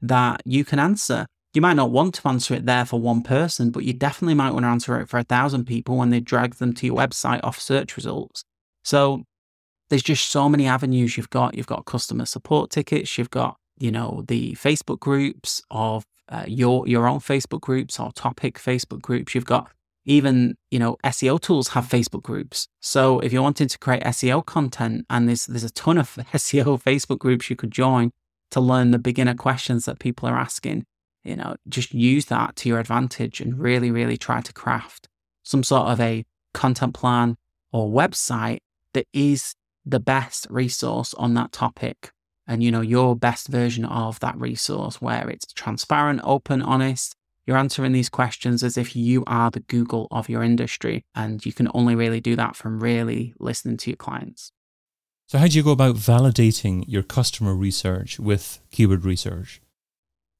that 0.02 0.42
you 0.46 0.64
can 0.64 0.80
answer. 0.80 1.26
You 1.54 1.62
might 1.62 1.76
not 1.76 1.92
want 1.92 2.16
to 2.16 2.28
answer 2.28 2.54
it 2.54 2.66
there 2.66 2.86
for 2.86 3.00
one 3.00 3.24
person, 3.24 3.72
but 3.72 3.84
you 3.84 3.94
definitely 3.94 4.36
might 4.36 4.52
want 4.52 4.64
to 4.64 4.70
answer 4.70 5.00
it 5.00 5.10
for 5.10 5.18
a 5.18 5.24
thousand 5.24 5.66
people 5.66 5.98
when 5.98 6.12
they 6.12 6.20
drag 6.20 6.56
them 6.56 6.74
to 6.74 6.86
your 6.86 6.96
website 6.96 7.40
off 7.44 7.60
search 7.60 7.96
results. 7.96 8.44
So 8.84 9.24
there's 9.90 10.04
just 10.04 10.30
so 10.30 10.48
many 10.48 10.68
avenues 10.68 11.18
you've 11.18 11.32
got. 11.32 11.56
You've 11.56 11.68
got 11.68 11.86
customer 11.86 12.26
support 12.26 12.70
tickets, 12.70 13.18
you've 13.18 13.32
got, 13.32 13.58
you 13.80 13.92
know, 13.92 14.24
the 14.28 14.54
Facebook 14.54 15.00
groups 15.00 15.62
of 15.72 16.06
uh, 16.30 16.46
your 16.48 16.88
your 16.88 17.08
own 17.08 17.20
Facebook 17.20 17.62
groups 17.62 18.00
or 18.00 18.12
topic 18.12 18.60
Facebook 18.60 19.02
groups. 19.02 19.34
You've 19.34 19.46
got 19.46 19.72
even, 20.06 20.56
you 20.70 20.78
know, 20.78 20.98
SEO 21.04 21.42
tools 21.42 21.70
have 21.70 21.88
Facebook 21.88 22.22
groups. 22.22 22.68
So 22.80 23.20
if 23.20 23.34
you're 23.34 23.42
wanting 23.42 23.68
to 23.68 23.78
create 23.80 24.04
SEO 24.04 24.46
content 24.46 25.06
and 25.10 25.28
there's 25.28 25.48
there's 25.48 25.64
a 25.64 25.72
ton 25.72 25.98
of 25.98 26.10
SEO 26.34 26.82
Facebook 26.82 27.18
groups 27.18 27.50
you 27.50 27.56
could 27.56 27.72
join 27.72 28.12
to 28.52 28.60
learn 28.60 28.92
the 28.92 29.00
beginner 29.00 29.36
questions 29.36 29.86
that 29.86 29.98
people 29.98 30.30
are 30.30 30.38
asking 30.38 30.86
you 31.30 31.36
know, 31.36 31.56
just 31.68 31.94
use 31.94 32.26
that 32.26 32.56
to 32.58 32.70
your 32.70 32.80
advantage 32.80 33.40
and 33.40 33.60
really, 33.60 33.92
really 33.92 34.18
try 34.18 34.42
to 34.42 34.52
craft 34.52 35.08
some 35.44 35.64
sort 35.64 35.88
of 35.88 36.02
a 36.02 36.26
content 36.54 36.96
plan 36.96 37.38
or 37.72 37.90
website 37.90 38.60
that 38.94 39.06
is 39.14 39.54
the 39.86 40.00
best 40.00 40.48
resource 40.50 41.14
on 41.14 41.36
that 41.36 41.52
topic. 41.52 42.12
And, 42.48 42.64
you 42.64 42.72
know, 42.72 42.82
your 42.82 43.16
best 43.16 43.48
version 43.48 43.86
of 43.86 44.20
that 44.22 44.36
resource 44.38 45.00
where 45.00 45.30
it's 45.30 45.54
transparent, 45.54 46.22
open, 46.24 46.64
honest. 46.64 47.16
You're 47.46 47.58
answering 47.58 47.92
these 47.92 48.10
questions 48.10 48.64
as 48.64 48.78
if 48.78 48.96
you 48.96 49.24
are 49.28 49.52
the 49.52 49.60
Google 49.60 50.08
of 50.10 50.30
your 50.30 50.44
industry. 50.44 51.04
And 51.14 51.46
you 51.46 51.54
can 51.54 51.70
only 51.76 51.96
really 51.96 52.22
do 52.22 52.36
that 52.36 52.56
from 52.56 52.80
really 52.80 53.34
listening 53.40 53.78
to 53.78 53.92
your 53.92 53.98
clients. 53.98 54.52
So, 55.28 55.38
how 55.38 55.48
do 55.48 55.56
you 55.56 55.64
go 55.64 55.72
about 55.72 55.96
validating 55.96 56.86
your 56.88 57.04
customer 57.04 57.56
research 57.56 58.20
with 58.20 58.60
keyword 58.72 59.06
research? 59.06 59.62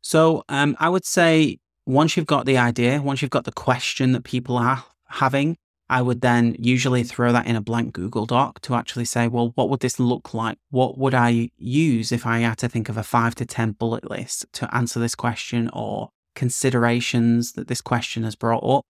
So 0.10 0.44
um, 0.50 0.76
I 0.80 0.90
would 0.90 1.06
say 1.06 1.60
once 1.86 2.18
you've 2.18 2.26
got 2.26 2.48
the 2.48 2.58
idea, 2.58 3.00
once 3.00 3.22
you've 3.22 3.30
got 3.30 3.44
the 3.44 3.52
question 3.52 4.14
that 4.14 4.24
people 4.24 4.58
are 4.58 4.84
having, 5.08 5.56
I 5.88 6.02
would 6.02 6.22
then 6.22 6.56
usually 6.58 7.04
throw 7.04 7.32
that 7.32 7.46
in 7.46 7.56
a 7.56 7.62
blank 7.62 7.94
Google 7.94 8.26
Doc 8.26 8.60
to 8.62 8.74
actually 8.74 9.06
say, 9.06 9.28
well, 9.28 9.52
what 9.54 9.70
would 9.70 9.82
this 9.82 10.00
look 10.00 10.34
like? 10.34 10.58
What 10.72 10.98
would 10.98 11.14
I 11.14 11.52
use 11.58 12.12
if 12.12 12.26
I 12.26 12.40
had 12.40 12.58
to 12.58 12.68
think 12.68 12.90
of 12.90 12.98
a 12.98 13.04
five 13.04 13.36
to 13.36 13.46
10 13.46 13.74
bullet 13.74 14.10
list 14.10 14.48
to 14.54 14.76
answer 14.76 15.00
this 15.00 15.14
question 15.14 15.70
or 15.74 16.10
considerations 16.34 17.52
that 17.52 17.68
this 17.68 17.80
question 17.80 18.24
has 18.24 18.36
brought 18.36 18.64
up? 18.64 18.86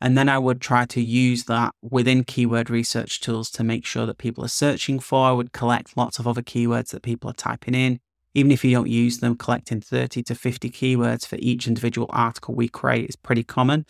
And 0.00 0.16
then 0.16 0.30
I 0.30 0.38
would 0.38 0.62
try 0.62 0.86
to 0.86 1.02
use 1.02 1.44
that 1.44 1.74
within 1.82 2.24
keyword 2.24 2.70
research 2.70 3.20
tools 3.20 3.50
to 3.50 3.62
make 3.62 3.84
sure 3.84 4.06
that 4.06 4.16
people 4.16 4.42
are 4.42 4.48
searching 4.48 5.00
for. 5.00 5.26
I 5.28 5.32
would 5.32 5.52
collect 5.52 5.98
lots 5.98 6.18
of 6.18 6.26
other 6.26 6.40
keywords 6.40 6.92
that 6.92 7.02
people 7.02 7.28
are 7.28 7.34
typing 7.34 7.74
in 7.74 8.00
even 8.34 8.50
if 8.50 8.64
you 8.64 8.70
don't 8.70 8.88
use 8.88 9.18
them, 9.18 9.36
collecting 9.36 9.80
30 9.80 10.22
to 10.24 10.34
50 10.34 10.70
keywords 10.70 11.26
for 11.26 11.36
each 11.38 11.66
individual 11.66 12.08
article 12.10 12.54
we 12.54 12.68
create 12.68 13.08
is 13.08 13.16
pretty 13.16 13.42
common. 13.42 13.84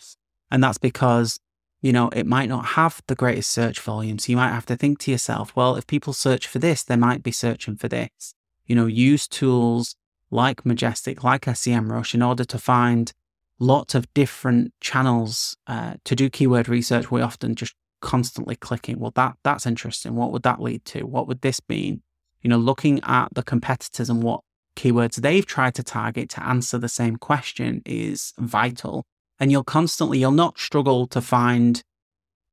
And 0.51 0.63
that's 0.63 0.77
because, 0.77 1.39
you 1.81 1.93
know, 1.93 2.09
it 2.09 2.27
might 2.27 2.49
not 2.49 2.65
have 2.65 3.01
the 3.07 3.15
greatest 3.15 3.51
search 3.51 3.79
volume. 3.79 4.19
So 4.19 4.31
you 4.31 4.37
might 4.37 4.51
have 4.51 4.65
to 4.67 4.75
think 4.75 4.99
to 4.99 5.11
yourself, 5.11 5.55
well, 5.55 5.75
if 5.75 5.87
people 5.87 6.13
search 6.13 6.47
for 6.47 6.59
this, 6.59 6.83
they 6.83 6.97
might 6.97 7.23
be 7.23 7.31
searching 7.31 7.77
for 7.77 7.87
this. 7.87 8.33
You 8.65 8.75
know, 8.75 8.85
use 8.85 9.27
tools 9.27 9.95
like 10.29 10.65
Majestic, 10.65 11.23
like 11.23 11.45
SEMrush 11.45 12.13
in 12.13 12.21
order 12.21 12.43
to 12.43 12.57
find 12.57 13.13
lots 13.59 13.95
of 13.95 14.11
different 14.13 14.73
channels 14.81 15.55
uh, 15.67 15.95
to 16.05 16.15
do 16.15 16.29
keyword 16.29 16.67
research. 16.67 17.11
We 17.11 17.21
often 17.21 17.55
just 17.55 17.75
constantly 18.01 18.55
clicking, 18.55 18.99
well, 18.99 19.13
that 19.15 19.37
that's 19.43 19.65
interesting. 19.65 20.15
What 20.15 20.31
would 20.31 20.43
that 20.43 20.61
lead 20.61 20.83
to? 20.85 21.05
What 21.05 21.27
would 21.27 21.41
this 21.41 21.61
mean? 21.69 22.01
You 22.43 22.49
know, 22.49 22.57
looking 22.57 22.99
at 23.03 23.33
the 23.33 23.43
competitors 23.43 24.09
and 24.09 24.21
what 24.21 24.41
keywords 24.75 25.15
they've 25.15 25.45
tried 25.45 25.75
to 25.75 25.83
target 25.83 26.29
to 26.29 26.45
answer 26.45 26.77
the 26.77 26.89
same 26.89 27.15
question 27.15 27.81
is 27.85 28.33
vital. 28.37 29.05
And 29.39 29.51
you'll 29.51 29.63
constantly, 29.63 30.19
you'll 30.19 30.31
not 30.31 30.59
struggle 30.59 31.07
to 31.07 31.21
find 31.21 31.81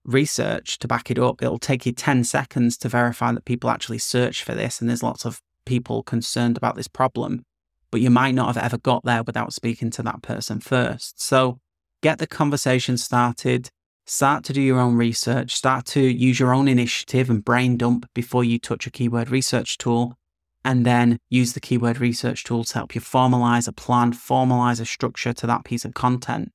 research 0.04 0.78
to 0.78 0.88
back 0.88 1.10
it 1.10 1.18
up. 1.18 1.42
It'll 1.42 1.58
take 1.58 1.84
you 1.86 1.92
10 1.92 2.24
seconds 2.24 2.76
to 2.78 2.88
verify 2.88 3.32
that 3.32 3.44
people 3.44 3.70
actually 3.70 3.98
search 3.98 4.42
for 4.42 4.54
this. 4.54 4.80
And 4.80 4.88
there's 4.88 5.02
lots 5.02 5.24
of 5.24 5.40
people 5.66 6.02
concerned 6.02 6.56
about 6.56 6.76
this 6.76 6.88
problem, 6.88 7.44
but 7.90 8.00
you 8.00 8.10
might 8.10 8.34
not 8.34 8.54
have 8.54 8.64
ever 8.64 8.78
got 8.78 9.04
there 9.04 9.22
without 9.22 9.52
speaking 9.52 9.90
to 9.90 10.02
that 10.02 10.22
person 10.22 10.60
first. 10.60 11.20
So 11.20 11.60
get 12.02 12.18
the 12.18 12.26
conversation 12.26 12.96
started, 12.96 13.70
Start 14.12 14.42
to 14.46 14.52
do 14.52 14.60
your 14.60 14.80
own 14.80 14.96
research, 14.96 15.54
start 15.54 15.86
to 15.86 16.00
use 16.00 16.40
your 16.40 16.52
own 16.52 16.66
initiative 16.66 17.30
and 17.30 17.44
brain 17.44 17.76
dump 17.76 18.06
before 18.12 18.42
you 18.42 18.58
touch 18.58 18.84
a 18.88 18.90
keyword 18.90 19.30
research 19.30 19.78
tool. 19.78 20.18
And 20.64 20.84
then 20.84 21.20
use 21.28 21.52
the 21.52 21.60
keyword 21.60 22.00
research 22.00 22.42
tool 22.42 22.64
to 22.64 22.74
help 22.74 22.96
you 22.96 23.00
formalize 23.00 23.68
a 23.68 23.72
plan, 23.72 24.12
formalize 24.12 24.80
a 24.80 24.84
structure 24.84 25.32
to 25.34 25.46
that 25.46 25.64
piece 25.64 25.84
of 25.84 25.94
content, 25.94 26.50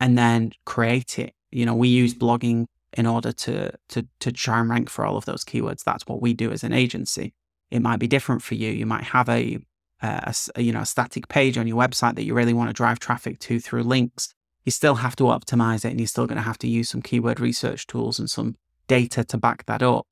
and 0.00 0.18
then 0.18 0.50
create 0.64 1.16
it. 1.20 1.32
You 1.52 1.64
know, 1.64 1.76
we 1.76 1.86
use 1.86 2.12
blogging 2.12 2.66
in 2.94 3.06
order 3.06 3.30
to, 3.30 3.70
to, 3.90 4.08
to 4.18 4.32
try 4.32 4.58
and 4.58 4.68
rank 4.68 4.90
for 4.90 5.06
all 5.06 5.16
of 5.16 5.26
those 5.26 5.44
keywords. 5.44 5.84
That's 5.84 6.08
what 6.08 6.20
we 6.20 6.34
do 6.34 6.50
as 6.50 6.64
an 6.64 6.72
agency. 6.72 7.34
It 7.70 7.82
might 7.82 8.00
be 8.00 8.08
different 8.08 8.42
for 8.42 8.56
you. 8.56 8.72
You 8.72 8.84
might 8.84 9.04
have 9.04 9.28
a, 9.28 9.60
uh, 10.02 10.20
a, 10.24 10.34
a 10.56 10.60
you 10.60 10.72
know 10.72 10.80
a 10.80 10.86
static 10.86 11.28
page 11.28 11.56
on 11.56 11.68
your 11.68 11.78
website 11.78 12.16
that 12.16 12.24
you 12.24 12.34
really 12.34 12.52
want 12.52 12.68
to 12.68 12.74
drive 12.74 12.98
traffic 12.98 13.38
to 13.38 13.60
through 13.60 13.84
links 13.84 14.34
you 14.66 14.72
still 14.72 14.96
have 14.96 15.16
to 15.16 15.24
optimize 15.24 15.84
it 15.84 15.90
and 15.90 16.00
you're 16.00 16.08
still 16.08 16.26
going 16.26 16.36
to 16.36 16.42
have 16.42 16.58
to 16.58 16.68
use 16.68 16.90
some 16.90 17.00
keyword 17.00 17.40
research 17.40 17.86
tools 17.86 18.18
and 18.18 18.28
some 18.28 18.56
data 18.88 19.24
to 19.24 19.38
back 19.38 19.64
that 19.66 19.82
up. 19.82 20.06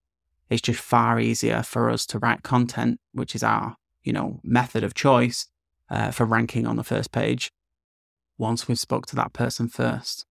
It's 0.48 0.62
just 0.62 0.80
far 0.80 1.18
easier 1.18 1.62
for 1.62 1.90
us 1.90 2.06
to 2.06 2.18
write 2.20 2.44
content, 2.44 3.00
which 3.12 3.34
is 3.34 3.42
our, 3.42 3.76
you 4.04 4.12
know, 4.12 4.40
method 4.44 4.84
of 4.84 4.94
choice 4.94 5.48
uh, 5.90 6.12
for 6.12 6.24
ranking 6.24 6.66
on 6.66 6.76
the 6.76 6.84
first 6.84 7.10
page 7.10 7.50
once 8.38 8.68
we've 8.68 8.78
spoke 8.78 9.06
to 9.06 9.16
that 9.16 9.32
person 9.32 9.68
first. 9.68 10.24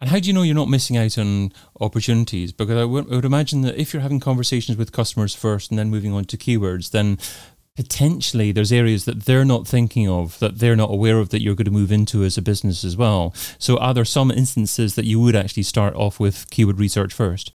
And 0.00 0.10
how 0.10 0.18
do 0.18 0.26
you 0.26 0.34
know 0.34 0.42
you're 0.42 0.54
not 0.54 0.68
missing 0.68 0.96
out 0.96 1.16
on 1.16 1.52
opportunities? 1.80 2.52
Because 2.52 2.76
I 2.76 2.84
would, 2.84 3.10
I 3.10 3.16
would, 3.16 3.24
imagine 3.24 3.62
that 3.62 3.80
if 3.80 3.94
you're 3.94 4.02
having 4.02 4.20
conversations 4.20 4.76
with 4.76 4.92
customers 4.92 5.34
first 5.34 5.70
and 5.70 5.78
then 5.78 5.88
moving 5.88 6.12
on 6.12 6.26
to 6.26 6.36
keywords, 6.36 6.90
then 6.90 7.18
potentially 7.76 8.52
there's 8.52 8.72
areas 8.72 9.04
that 9.04 9.24
they're 9.24 9.44
not 9.44 9.68
thinking 9.68 10.08
of 10.08 10.38
that 10.38 10.58
they're 10.58 10.76
not 10.76 10.90
aware 10.90 11.18
of 11.18 11.28
that 11.28 11.42
you're 11.42 11.54
going 11.54 11.66
to 11.66 11.70
move 11.70 11.92
into 11.92 12.24
as 12.24 12.38
a 12.38 12.42
business 12.42 12.84
as 12.84 12.96
well. 12.96 13.34
So 13.58 13.76
are 13.78 13.94
there 13.94 14.04
some 14.04 14.30
instances 14.30 14.94
that 14.94 15.04
you 15.04 15.20
would 15.20 15.36
actually 15.36 15.62
start 15.62 15.94
off 15.94 16.18
with 16.18 16.50
keyword 16.50 16.80
research 16.80 17.12
first? 17.12 17.52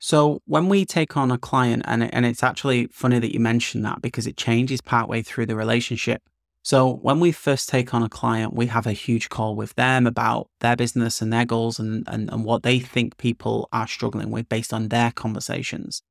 So 0.00 0.40
when 0.46 0.68
we 0.68 0.84
take 0.84 1.16
on 1.16 1.30
a 1.30 1.38
client 1.38 1.82
and 1.86 2.12
and 2.14 2.24
it's 2.24 2.42
actually 2.42 2.86
funny 2.86 3.18
that 3.18 3.32
you 3.32 3.40
mentioned 3.40 3.84
that 3.84 4.00
because 4.00 4.26
it 4.26 4.36
changes 4.36 4.80
partway 4.80 5.22
through 5.22 5.46
the 5.46 5.56
relationship. 5.56 6.22
So 6.62 6.96
when 6.96 7.18
we 7.20 7.32
first 7.32 7.68
take 7.68 7.94
on 7.94 8.02
a 8.02 8.08
client 8.08 8.54
we 8.54 8.66
have 8.66 8.86
a 8.86 8.92
huge 8.92 9.28
call 9.28 9.54
with 9.56 9.74
them 9.74 10.06
about 10.06 10.48
their 10.60 10.76
business 10.76 11.20
and 11.20 11.32
their 11.32 11.44
goals 11.44 11.78
and, 11.78 12.04
and, 12.08 12.30
and 12.30 12.44
what 12.44 12.62
they 12.62 12.78
think 12.78 13.16
people 13.16 13.68
are 13.72 13.86
struggling 13.86 14.30
with 14.30 14.48
based 14.48 14.72
on 14.72 14.88
their 14.88 15.10
conversations 15.12 16.02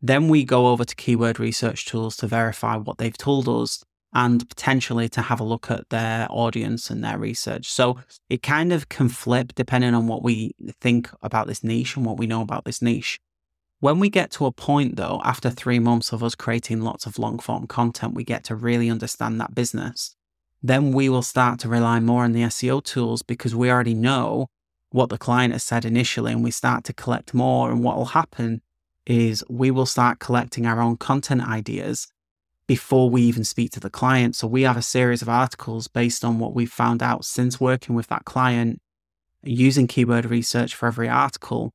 then 0.00 0.28
we 0.28 0.44
go 0.44 0.68
over 0.68 0.84
to 0.84 0.94
keyword 0.94 1.40
research 1.40 1.86
tools 1.86 2.16
to 2.16 2.26
verify 2.26 2.76
what 2.76 2.98
they've 2.98 3.18
told 3.18 3.48
us 3.48 3.84
and 4.14 4.48
potentially 4.48 5.08
to 5.08 5.22
have 5.22 5.40
a 5.40 5.44
look 5.44 5.70
at 5.70 5.88
their 5.90 6.26
audience 6.30 6.90
and 6.90 7.04
their 7.04 7.18
research. 7.18 7.70
So 7.70 7.98
it 8.28 8.42
kind 8.42 8.72
of 8.72 8.88
can 8.88 9.08
flip 9.08 9.52
depending 9.54 9.94
on 9.94 10.06
what 10.06 10.22
we 10.22 10.54
think 10.80 11.10
about 11.22 11.46
this 11.46 11.62
niche 11.62 11.96
and 11.96 12.06
what 12.06 12.16
we 12.16 12.26
know 12.26 12.40
about 12.40 12.64
this 12.64 12.80
niche. 12.80 13.18
When 13.80 14.00
we 14.00 14.08
get 14.08 14.30
to 14.32 14.46
a 14.46 14.52
point, 14.52 14.96
though, 14.96 15.20
after 15.24 15.50
three 15.50 15.78
months 15.78 16.12
of 16.12 16.24
us 16.24 16.34
creating 16.34 16.80
lots 16.80 17.06
of 17.06 17.18
long 17.18 17.38
form 17.38 17.66
content, 17.66 18.14
we 18.14 18.24
get 18.24 18.44
to 18.44 18.56
really 18.56 18.90
understand 18.90 19.40
that 19.40 19.54
business. 19.54 20.16
Then 20.62 20.92
we 20.92 21.08
will 21.08 21.22
start 21.22 21.60
to 21.60 21.68
rely 21.68 22.00
more 22.00 22.24
on 22.24 22.32
the 22.32 22.42
SEO 22.42 22.82
tools 22.82 23.22
because 23.22 23.54
we 23.54 23.70
already 23.70 23.94
know 23.94 24.48
what 24.90 25.10
the 25.10 25.18
client 25.18 25.52
has 25.52 25.62
said 25.62 25.84
initially 25.84 26.32
and 26.32 26.42
we 26.42 26.50
start 26.50 26.82
to 26.84 26.92
collect 26.92 27.34
more. 27.34 27.70
And 27.70 27.84
what 27.84 27.96
will 27.96 28.06
happen 28.06 28.62
is 29.08 29.42
we 29.48 29.70
will 29.70 29.86
start 29.86 30.18
collecting 30.20 30.66
our 30.66 30.80
own 30.80 30.96
content 30.96 31.42
ideas 31.42 32.06
before 32.66 33.08
we 33.08 33.22
even 33.22 33.42
speak 33.42 33.72
to 33.72 33.80
the 33.80 33.90
client. 33.90 34.36
So 34.36 34.46
we 34.46 34.62
have 34.62 34.76
a 34.76 34.82
series 34.82 35.22
of 35.22 35.28
articles 35.28 35.88
based 35.88 36.24
on 36.24 36.38
what 36.38 36.54
we've 36.54 36.70
found 36.70 37.02
out 37.02 37.24
since 37.24 37.58
working 37.58 37.94
with 37.94 38.08
that 38.08 38.26
client, 38.26 38.80
using 39.42 39.86
keyword 39.86 40.26
research 40.26 40.74
for 40.74 40.86
every 40.86 41.08
article. 41.08 41.72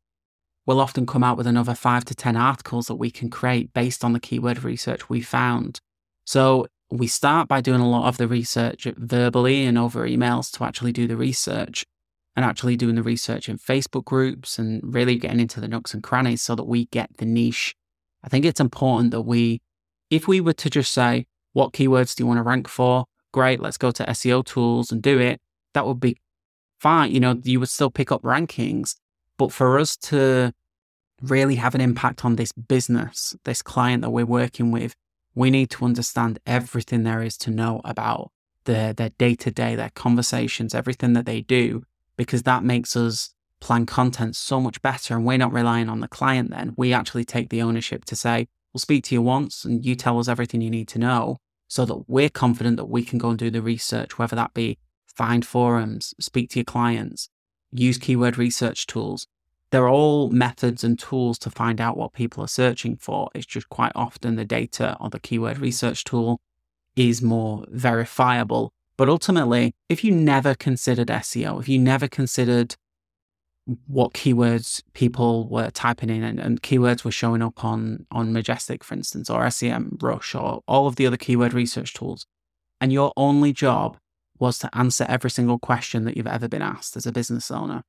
We'll 0.66 0.80
often 0.80 1.08
come 1.08 1.24
out 1.24 1.36
with 1.36 1.48
another 1.48 1.74
five 1.74 2.06
to 2.06 2.16
10 2.16 2.38
articles 2.38 2.86
that 2.88 2.96
we 2.96 3.10
can 3.10 3.30
create 3.30 3.74
based 3.74 4.06
on 4.06 4.14
the 4.14 4.20
keyword 4.20 4.64
research 4.64 5.10
we 5.10 5.22
found. 5.22 5.80
So 6.26 6.68
we 6.92 7.08
start 7.08 7.48
by 7.48 7.60
doing 7.60 7.82
a 7.82 7.90
lot 7.90 8.08
of 8.08 8.18
the 8.18 8.28
research 8.28 8.88
verbally 8.96 9.66
and 9.66 9.78
over 9.80 10.08
emails 10.08 10.52
to 10.52 10.64
actually 10.64 10.92
do 10.92 11.08
the 11.08 11.18
research 11.18 11.84
and 12.36 12.44
actually 12.44 12.76
doing 12.76 12.96
the 12.96 13.04
research 13.04 13.48
in 13.48 13.58
Facebook 13.58 14.06
groups 14.06 14.58
and 14.58 14.82
really 14.84 15.16
getting 15.16 15.40
into 15.40 15.60
the 15.60 15.68
nooks 15.68 15.94
and 15.94 16.02
crannies 16.02 16.42
so 16.42 16.56
that 16.56 16.64
we 16.66 16.86
get 16.86 17.18
the 17.18 17.26
niche. 17.26 17.76
I 18.24 18.30
think 18.30 18.46
it's 18.46 18.60
important 18.60 19.12
that 19.12 19.22
we, 19.22 19.62
if 20.10 20.28
we 20.28 20.42
were 20.42 20.54
to 20.54 20.70
just 20.70 20.94
say, 20.94 21.26
what 21.54 21.74
keywords 21.74 22.16
do 22.16 22.24
you 22.24 22.28
want 22.28 22.40
to 22.40 22.44
rank 22.44 22.68
for? 22.68 23.06
Great, 23.32 23.60
let's 23.60 23.78
go 23.78 23.92
to 23.92 24.06
SEO 24.06 24.44
tools 24.46 24.92
and 24.92 25.02
do 25.02 25.20
it. 25.20 25.42
That 25.74 25.86
would 25.86 26.00
be 26.00 26.18
fine. 26.80 27.12
You 27.12 27.20
know, 27.20 27.40
you 27.44 27.60
would 27.60 27.70
still 27.70 27.92
pick 27.92 28.12
up 28.12 28.22
rankings. 28.24 28.96
But 29.38 29.52
for 29.52 29.80
us 29.80 29.96
to 29.98 30.54
really 31.22 31.56
have 31.56 31.76
an 31.76 31.82
impact 31.82 32.26
on 32.26 32.36
this 32.36 32.52
business, 32.52 33.36
this 33.46 33.62
client 33.62 34.02
that 34.02 34.12
we're 34.12 34.26
working 34.26 34.72
with, 34.72 34.96
we 35.36 35.50
need 35.50 35.70
to 35.72 35.86
understand 35.86 36.40
everything 36.46 37.04
there 37.04 37.24
is 37.24 37.38
to 37.38 37.50
know 37.50 37.82
about 37.84 38.32
their 38.66 38.94
their 38.94 39.10
day 39.18 39.36
to 39.36 39.52
day, 39.52 39.76
their 39.76 39.92
conversations, 39.92 40.76
everything 40.76 41.14
that 41.14 41.26
they 41.26 41.42
do, 41.42 41.84
because 42.18 42.44
that 42.44 42.64
makes 42.64 42.96
us 42.96 43.34
plan 43.60 43.86
content 43.86 44.36
so 44.36 44.60
much 44.60 44.82
better. 44.82 45.16
And 45.16 45.26
we're 45.26 45.38
not 45.38 45.54
relying 45.54 45.90
on 45.90 46.02
the 46.02 46.08
client 46.08 46.50
then. 46.52 46.74
We 46.78 46.94
actually 46.94 47.26
take 47.26 47.50
the 47.50 47.62
ownership 47.62 48.06
to 48.06 48.16
say, 48.16 48.48
we'll 48.74 48.80
speak 48.80 49.06
to 49.06 49.16
you 49.16 49.22
once 49.22 49.64
and 49.66 49.86
you 49.86 49.96
tell 49.96 50.20
us 50.20 50.28
everything 50.28 50.62
you 50.62 50.70
need 50.70 50.88
to 50.90 51.00
know 51.00 51.38
so 51.68 51.86
that 51.86 52.08
we're 52.08 52.30
confident 52.30 52.78
that 52.78 52.86
we 52.86 53.04
can 53.04 53.18
go 53.18 53.30
and 53.30 53.40
do 53.40 53.50
the 53.50 53.62
research, 53.62 54.18
whether 54.20 54.36
that 54.36 54.54
be 54.54 54.78
find 55.08 55.46
forums, 55.46 56.14
speak 56.20 56.50
to 56.52 56.60
your 56.60 56.66
clients, 56.66 57.30
use 57.72 57.98
keyword 57.98 58.38
research 58.38 58.86
tools. 58.86 59.28
They're 59.72 59.90
all 59.90 60.30
methods 60.30 60.84
and 60.84 61.00
tools 61.00 61.40
to 61.40 61.50
find 61.50 61.82
out 61.82 61.98
what 61.98 62.14
people 62.14 62.44
are 62.44 62.48
searching 62.48 62.96
for. 62.96 63.30
It's 63.34 63.46
just 63.46 63.70
quite 63.70 63.92
often 63.96 64.36
the 64.36 64.46
data 64.46 64.96
or 65.00 65.10
the 65.10 65.20
keyword 65.20 65.58
research 65.58 66.04
tool 66.04 66.40
is 66.96 67.22
more 67.24 67.66
verifiable. 67.70 68.72
But 68.98 69.10
ultimately, 69.10 69.74
if 69.90 70.04
you 70.04 70.12
never 70.12 70.54
considered 70.54 71.08
SEO, 71.08 71.60
if 71.60 71.68
you 71.68 71.80
never 71.80 72.08
considered 72.08 72.76
what 73.88 74.14
keywords 74.14 74.84
people 74.94 75.48
were 75.48 75.70
typing 75.72 76.10
in 76.10 76.22
and, 76.22 76.40
and, 76.40 76.62
keywords 76.62 77.06
were 77.06 77.12
showing 77.12 77.42
up 77.42 77.64
on 77.64 78.06
on 78.12 78.34
Majestic, 78.34 78.84
for 78.84 78.94
instance, 78.94 79.30
or 79.30 79.50
SEM 79.50 79.98
Rush 80.02 80.36
or 80.36 80.62
all 80.68 80.86
of 80.86 80.98
the 80.98 81.08
other 81.08 81.18
keyword 81.18 81.54
research 81.54 81.94
tools. 81.94 82.26
And 82.82 82.92
your 82.92 83.14
only 83.16 83.54
job 83.54 83.98
was 84.38 84.60
to 84.60 84.78
answer 84.78 85.06
every 85.08 85.30
single 85.30 85.60
question 85.60 86.04
that 86.04 86.18
you've 86.18 86.28
ever 86.28 86.50
been 86.50 86.62
asked 86.62 86.98
as 86.98 87.06
a 87.06 87.12
business 87.14 87.50
owner. 87.50 87.84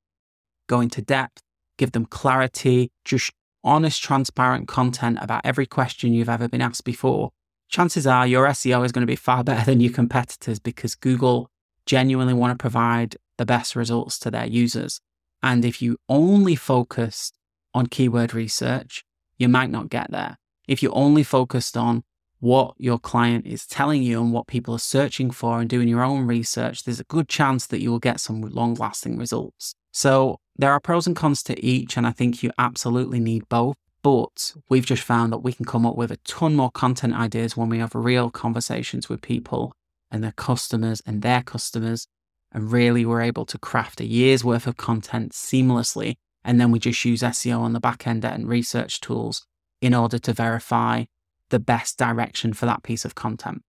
Go 0.69 0.81
into 0.81 1.03
depth, 1.03 1.43
give 1.77 1.93
them 1.93 2.07
clarity, 2.07 2.93
just 3.05 3.33
honest, 3.65 4.03
transparent 4.03 4.69
content 4.69 5.19
about 5.21 5.41
every 5.45 5.67
question 5.67 6.13
you've 6.13 6.29
ever 6.29 6.49
been 6.49 6.63
asked 6.63 6.85
before. 6.85 7.31
Chances 7.75 8.07
are 8.07 8.25
your 8.25 8.47
SEO 8.47 8.87
is 8.87 8.93
going 8.93 9.03
to 9.03 9.11
be 9.11 9.17
far 9.17 9.43
better 9.43 9.65
than 9.65 9.81
your 9.81 9.93
competitors 9.93 10.61
because 10.61 10.95
Google 10.95 11.51
genuinely 11.87 12.33
want 12.33 12.57
to 12.57 12.63
provide 12.63 13.17
the 13.37 13.45
best 13.45 13.75
results 13.75 14.17
to 14.21 14.31
their 14.31 14.47
users. 14.47 15.01
And 15.43 15.65
if 15.65 15.83
you 15.83 15.97
only 16.09 16.55
focused 16.55 17.37
on 17.75 17.89
keyword 17.89 18.33
research, 18.33 19.05
you 19.39 19.49
might 19.49 19.71
not 19.71 19.89
get 19.89 20.13
there. 20.13 20.39
If 20.69 20.85
you 20.85 20.93
only 20.93 21.25
focused 21.25 21.77
on 21.77 22.05
what 22.39 22.77
your 22.79 23.01
client 23.01 23.45
is 23.45 23.67
telling 23.67 24.05
you 24.05 24.21
and 24.21 24.33
what 24.33 24.47
people 24.47 24.77
are 24.77 24.79
searching 24.79 25.33
for 25.33 25.59
and 25.59 25.69
doing 25.69 25.89
your 25.89 26.05
own 26.05 26.29
research, 26.29 26.85
there's 26.85 27.01
a 27.01 27.05
good 27.05 27.29
chance 27.29 27.67
that 27.67 27.81
you 27.81 27.91
will 27.91 27.99
get 27.99 28.21
some 28.21 28.41
long 28.43 28.75
lasting 28.75 29.19
results. 29.19 29.75
So 29.91 30.39
there 30.57 30.71
are 30.71 30.79
pros 30.79 31.09
and 31.09 31.17
cons 31.17 31.43
to 31.43 31.61
each, 31.61 31.97
and 31.97 32.07
I 32.07 32.13
think 32.13 32.41
you 32.41 32.53
absolutely 32.57 33.19
need 33.19 33.49
both. 33.49 33.75
But 34.05 34.55
we've 34.69 34.85
just 34.85 35.03
found 35.03 35.33
that 35.33 35.39
we 35.39 35.55
can 35.55 35.65
come 35.65 35.87
up 35.87 35.97
with 35.97 36.11
a 36.11 36.19
ton 36.19 36.55
more 36.55 36.71
content 36.71 37.15
ideas 37.15 37.57
when 37.57 37.71
we 37.71 37.79
have 37.79 37.95
real 37.95 38.31
conversations 38.31 39.09
with 39.09 39.23
people 39.23 39.73
and 40.11 40.23
their 40.23 40.33
customers 40.33 41.01
and 41.07 41.23
their 41.23 41.43
customers 41.43 42.07
and 42.53 42.71
really 42.71 43.07
we're 43.07 43.23
able 43.23 43.47
to 43.47 43.59
craft 43.59 44.03
a 44.03 44.07
year's 44.07 44.45
worth 44.45 44.67
of 44.67 44.77
content 44.77 45.33
seamlessly. 45.33 46.17
And 46.45 46.61
then 46.61 46.71
we 46.71 46.79
just 46.79 47.03
use 47.07 47.23
SEO 47.23 47.61
on 47.61 47.73
the 47.73 47.81
back 47.81 48.07
end 48.07 48.27
and 48.27 48.47
research 48.47 49.01
tools 49.01 49.47
in 49.81 49.95
order 49.95 50.19
to 50.19 50.35
verify 50.35 51.05
the 51.49 51.59
best 51.59 51.99
direction 51.99 52.53
for 52.53 52.67
that 52.67 52.83
piece 52.83 53.07
of 53.07 53.15
content. 53.15 53.63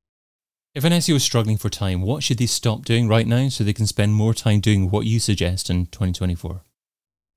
If 0.74 0.84
an 0.84 0.92
SEO 0.92 1.16
is 1.16 1.24
struggling 1.24 1.56
for 1.56 1.70
time, 1.70 2.02
what 2.02 2.24
should 2.24 2.40
they 2.40 2.46
stop 2.46 2.84
doing 2.84 3.08
right 3.08 3.26
now 3.26 3.48
so 3.48 3.64
they 3.64 3.72
can 3.72 3.88
spend 3.88 4.14
more 4.14 4.34
time 4.34 4.60
doing 4.60 4.92
what 4.92 5.06
you 5.06 5.22
suggest 5.22 5.70
in 5.70 5.86
2024? 5.86 6.62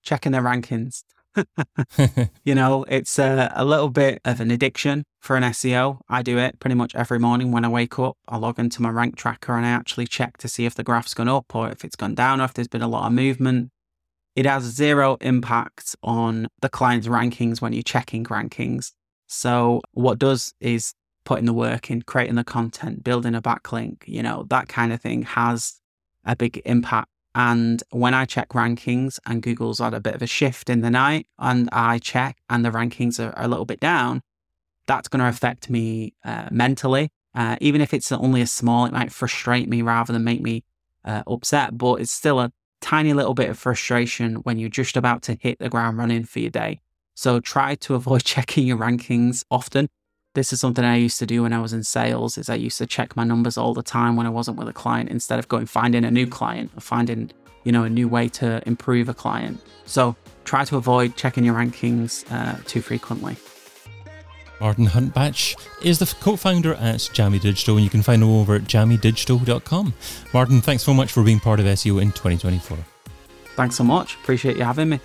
Checking 0.03 0.33
their 0.33 0.43
rankings. 0.43 1.05
you 2.45 2.55
know, 2.55 2.85
it's 2.89 3.19
a, 3.19 3.53
a, 3.55 3.65
little 3.65 3.91
bit 3.91 4.21
of 4.25 4.41
an 4.41 4.51
addiction 4.51 5.05
for 5.21 5.37
an 5.37 5.43
SEO. 5.45 6.01
I 6.09 6.23
do 6.23 6.39
it 6.39 6.59
pretty 6.59 6.75
much 6.75 6.95
every 6.95 7.19
morning 7.19 7.53
when 7.53 7.65
I 7.65 7.69
wake 7.69 7.99
up. 7.99 8.17
I 8.27 8.37
log 8.37 8.59
into 8.59 8.83
my 8.83 8.91
rank 8.91 9.17
tracker 9.17 9.55
and 9.57 9.65
I 9.65 9.71
actually 9.71 10.07
check 10.07 10.37
to 10.39 10.49
see 10.49 10.67
if 10.67 10.75
the 10.75 10.83
graph's 10.83 11.15
gone 11.15 11.29
up 11.29 11.55
or 11.55 11.69
if 11.71 11.85
it's 11.85 11.97
gone 11.97 12.15
down 12.15 12.41
or 12.41 12.45
if 12.45 12.55
there's 12.55 12.69
been 12.69 12.83
a 12.83 12.89
lot 12.89 13.07
of 13.07 13.13
movement. 13.13 13.71
It 14.35 14.47
has 14.47 14.65
zero 14.65 15.17
impact 15.21 15.97
on 16.03 16.49
the 16.61 16.69
client's 16.69 17.09
rankings 17.09 17.61
when 17.61 17.73
you're 17.73 17.83
checking 17.83 18.25
rankings. 18.25 18.93
So, 19.27 19.83
what 19.93 20.19
does 20.19 20.55
is 20.61 20.95
putting 21.25 21.45
the 21.45 21.53
work 21.53 21.91
in, 21.91 22.03
creating 22.03 22.37
the 22.37 22.45
content, 22.45 23.05
building 23.05 23.35
a 23.35 23.43
backlink, 23.43 24.05
you 24.07 24.23
know, 24.23 24.47
that 24.49 24.69
kind 24.69 24.93
of 24.93 25.01
thing 25.01 25.23
has 25.23 25.81
a 26.25 26.35
big 26.35 26.63
impact 26.65 27.11
and 27.39 27.85
when 27.91 28.15
I 28.15 28.25
check 28.25 28.49
rankings 28.49 29.21
and 29.25 29.41
Google's 29.41 29.79
had 29.79 29.95
a 29.95 30.01
bit 30.01 30.17
of 30.17 30.23
a 30.23 30.27
shift 30.27 30.69
in 30.69 30.81
the 30.81 30.91
night 30.91 31.29
and 31.39 31.69
I 31.73 32.01
check 32.01 32.39
and 32.51 32.65
the 32.65 32.71
rankings 32.71 33.25
are, 33.25 33.33
are 33.39 33.45
a 33.45 33.49
little 33.49 33.65
bit 33.65 33.79
down, 33.79 34.23
that's 34.89 35.07
going 35.07 35.21
to 35.21 35.29
affect 35.29 35.71
me 35.71 36.15
uh, 36.25 36.49
mentally. 36.51 37.13
Uh, 37.37 37.55
even 37.61 37.81
if 37.81 37.95
it's 37.95 38.11
only 38.11 38.41
a 38.41 38.47
small, 38.49 38.87
it 38.87 38.93
might 38.93 39.13
frustrate 39.13 39.69
me 39.69 39.83
rather 39.83 40.13
than 40.13 40.25
make 40.25 40.41
me 40.41 40.65
uh, 41.05 41.23
upset, 41.29 41.79
but 41.79 42.01
it's 42.01 42.11
still 42.11 42.41
a 42.41 42.51
tiny 42.81 43.13
little 43.13 43.35
bit 43.35 43.51
of 43.51 43.57
frustration 43.57 44.37
when 44.43 44.59
you're 44.59 44.69
just 44.69 44.97
about 44.97 45.23
to 45.23 45.39
hit 45.41 45.61
the 45.61 45.69
ground 45.69 45.97
running 45.97 46.25
for 46.25 46.41
your 46.41 46.51
day. 46.51 46.81
So 47.15 47.39
try 47.39 47.77
to 47.77 47.95
avoid 47.95 48.25
checking 48.25 48.67
your 48.67 48.79
rankings 48.79 49.45
often 49.49 49.89
this 50.39 50.53
is 50.53 50.61
something 50.61 50.85
I 50.85 50.95
used 50.95 51.19
to 51.19 51.27
do 51.27 51.43
when 51.43 51.53
I 51.53 51.61
was 51.61 51.73
in 51.73 51.83
sales 51.83 52.39
is 52.39 52.49
I 52.49 52.55
used 52.55 52.79
to 52.79 52.87
check 52.87 53.17
my 53.17 53.25
numbers 53.25 53.59
all 53.59 53.75
the 53.75 53.83
time 53.83 54.15
when 54.15 54.25
I 54.25 54.31
wasn't 54.31 54.57
with 54.57 54.69
a 54.69 54.73
client 54.73 55.11
instead 55.11 55.41
of 55.41 55.49
going 55.49 55.67
finding 55.67 56.05
a 56.05 56.13
new 56.13 56.29
client 56.29 56.71
or 56.77 56.81
finding, 56.81 57.33
you 57.65 57.73
know, 57.73 57.83
a 57.83 57.91
new 57.91 58.07
way 58.07 58.29
to 58.41 58.63
improve 58.65 59.09
a 59.09 59.15
client. 59.15 59.61
So 59.85 60.15
try 60.45 60.65
to 60.67 60.77
avoid 60.77 61.17
checking 61.17 61.45
your 61.45 61.57
rankings 61.57 62.25
uh, 62.31 62.57
too 62.67 62.81
frequently. 62.81 63.37
Martin 64.61 64.87
Huntbach 64.87 65.57
is 65.83 65.99
the 65.99 66.07
co-founder 66.21 66.75
at 66.75 67.11
Jammy 67.13 67.41
Digital 67.41 67.75
and 67.75 67.83
you 67.83 67.91
can 67.91 68.03
find 68.03 68.23
him 68.23 68.29
over 68.29 68.55
at 68.55 68.63
jammydigital.com. 68.63 69.93
Martin, 70.33 70.61
thanks 70.61 70.85
so 70.85 70.95
much 70.95 71.11
for 71.11 71.25
being 71.25 71.41
part 71.41 71.59
of 71.59 71.67
SEO 71.67 72.01
in 72.01 72.13
2024. 72.13 72.79
Thanks 73.57 73.75
so 73.75 73.83
much. 73.83 74.15
Appreciate 74.15 74.57
you 74.57 74.63
having 74.63 74.89
me. 74.89 75.01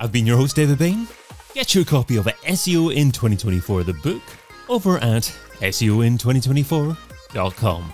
I've 0.00 0.10
been 0.10 0.26
your 0.26 0.38
host, 0.38 0.56
David 0.56 0.78
Bain. 0.78 1.06
Get 1.54 1.74
your 1.74 1.84
copy 1.84 2.16
of 2.16 2.24
SEO 2.24 2.94
in 2.94 3.12
2024, 3.12 3.84
the 3.84 3.92
book, 3.92 4.22
over 4.70 4.96
at 4.98 5.24
SEOin2024.com. 5.60 7.92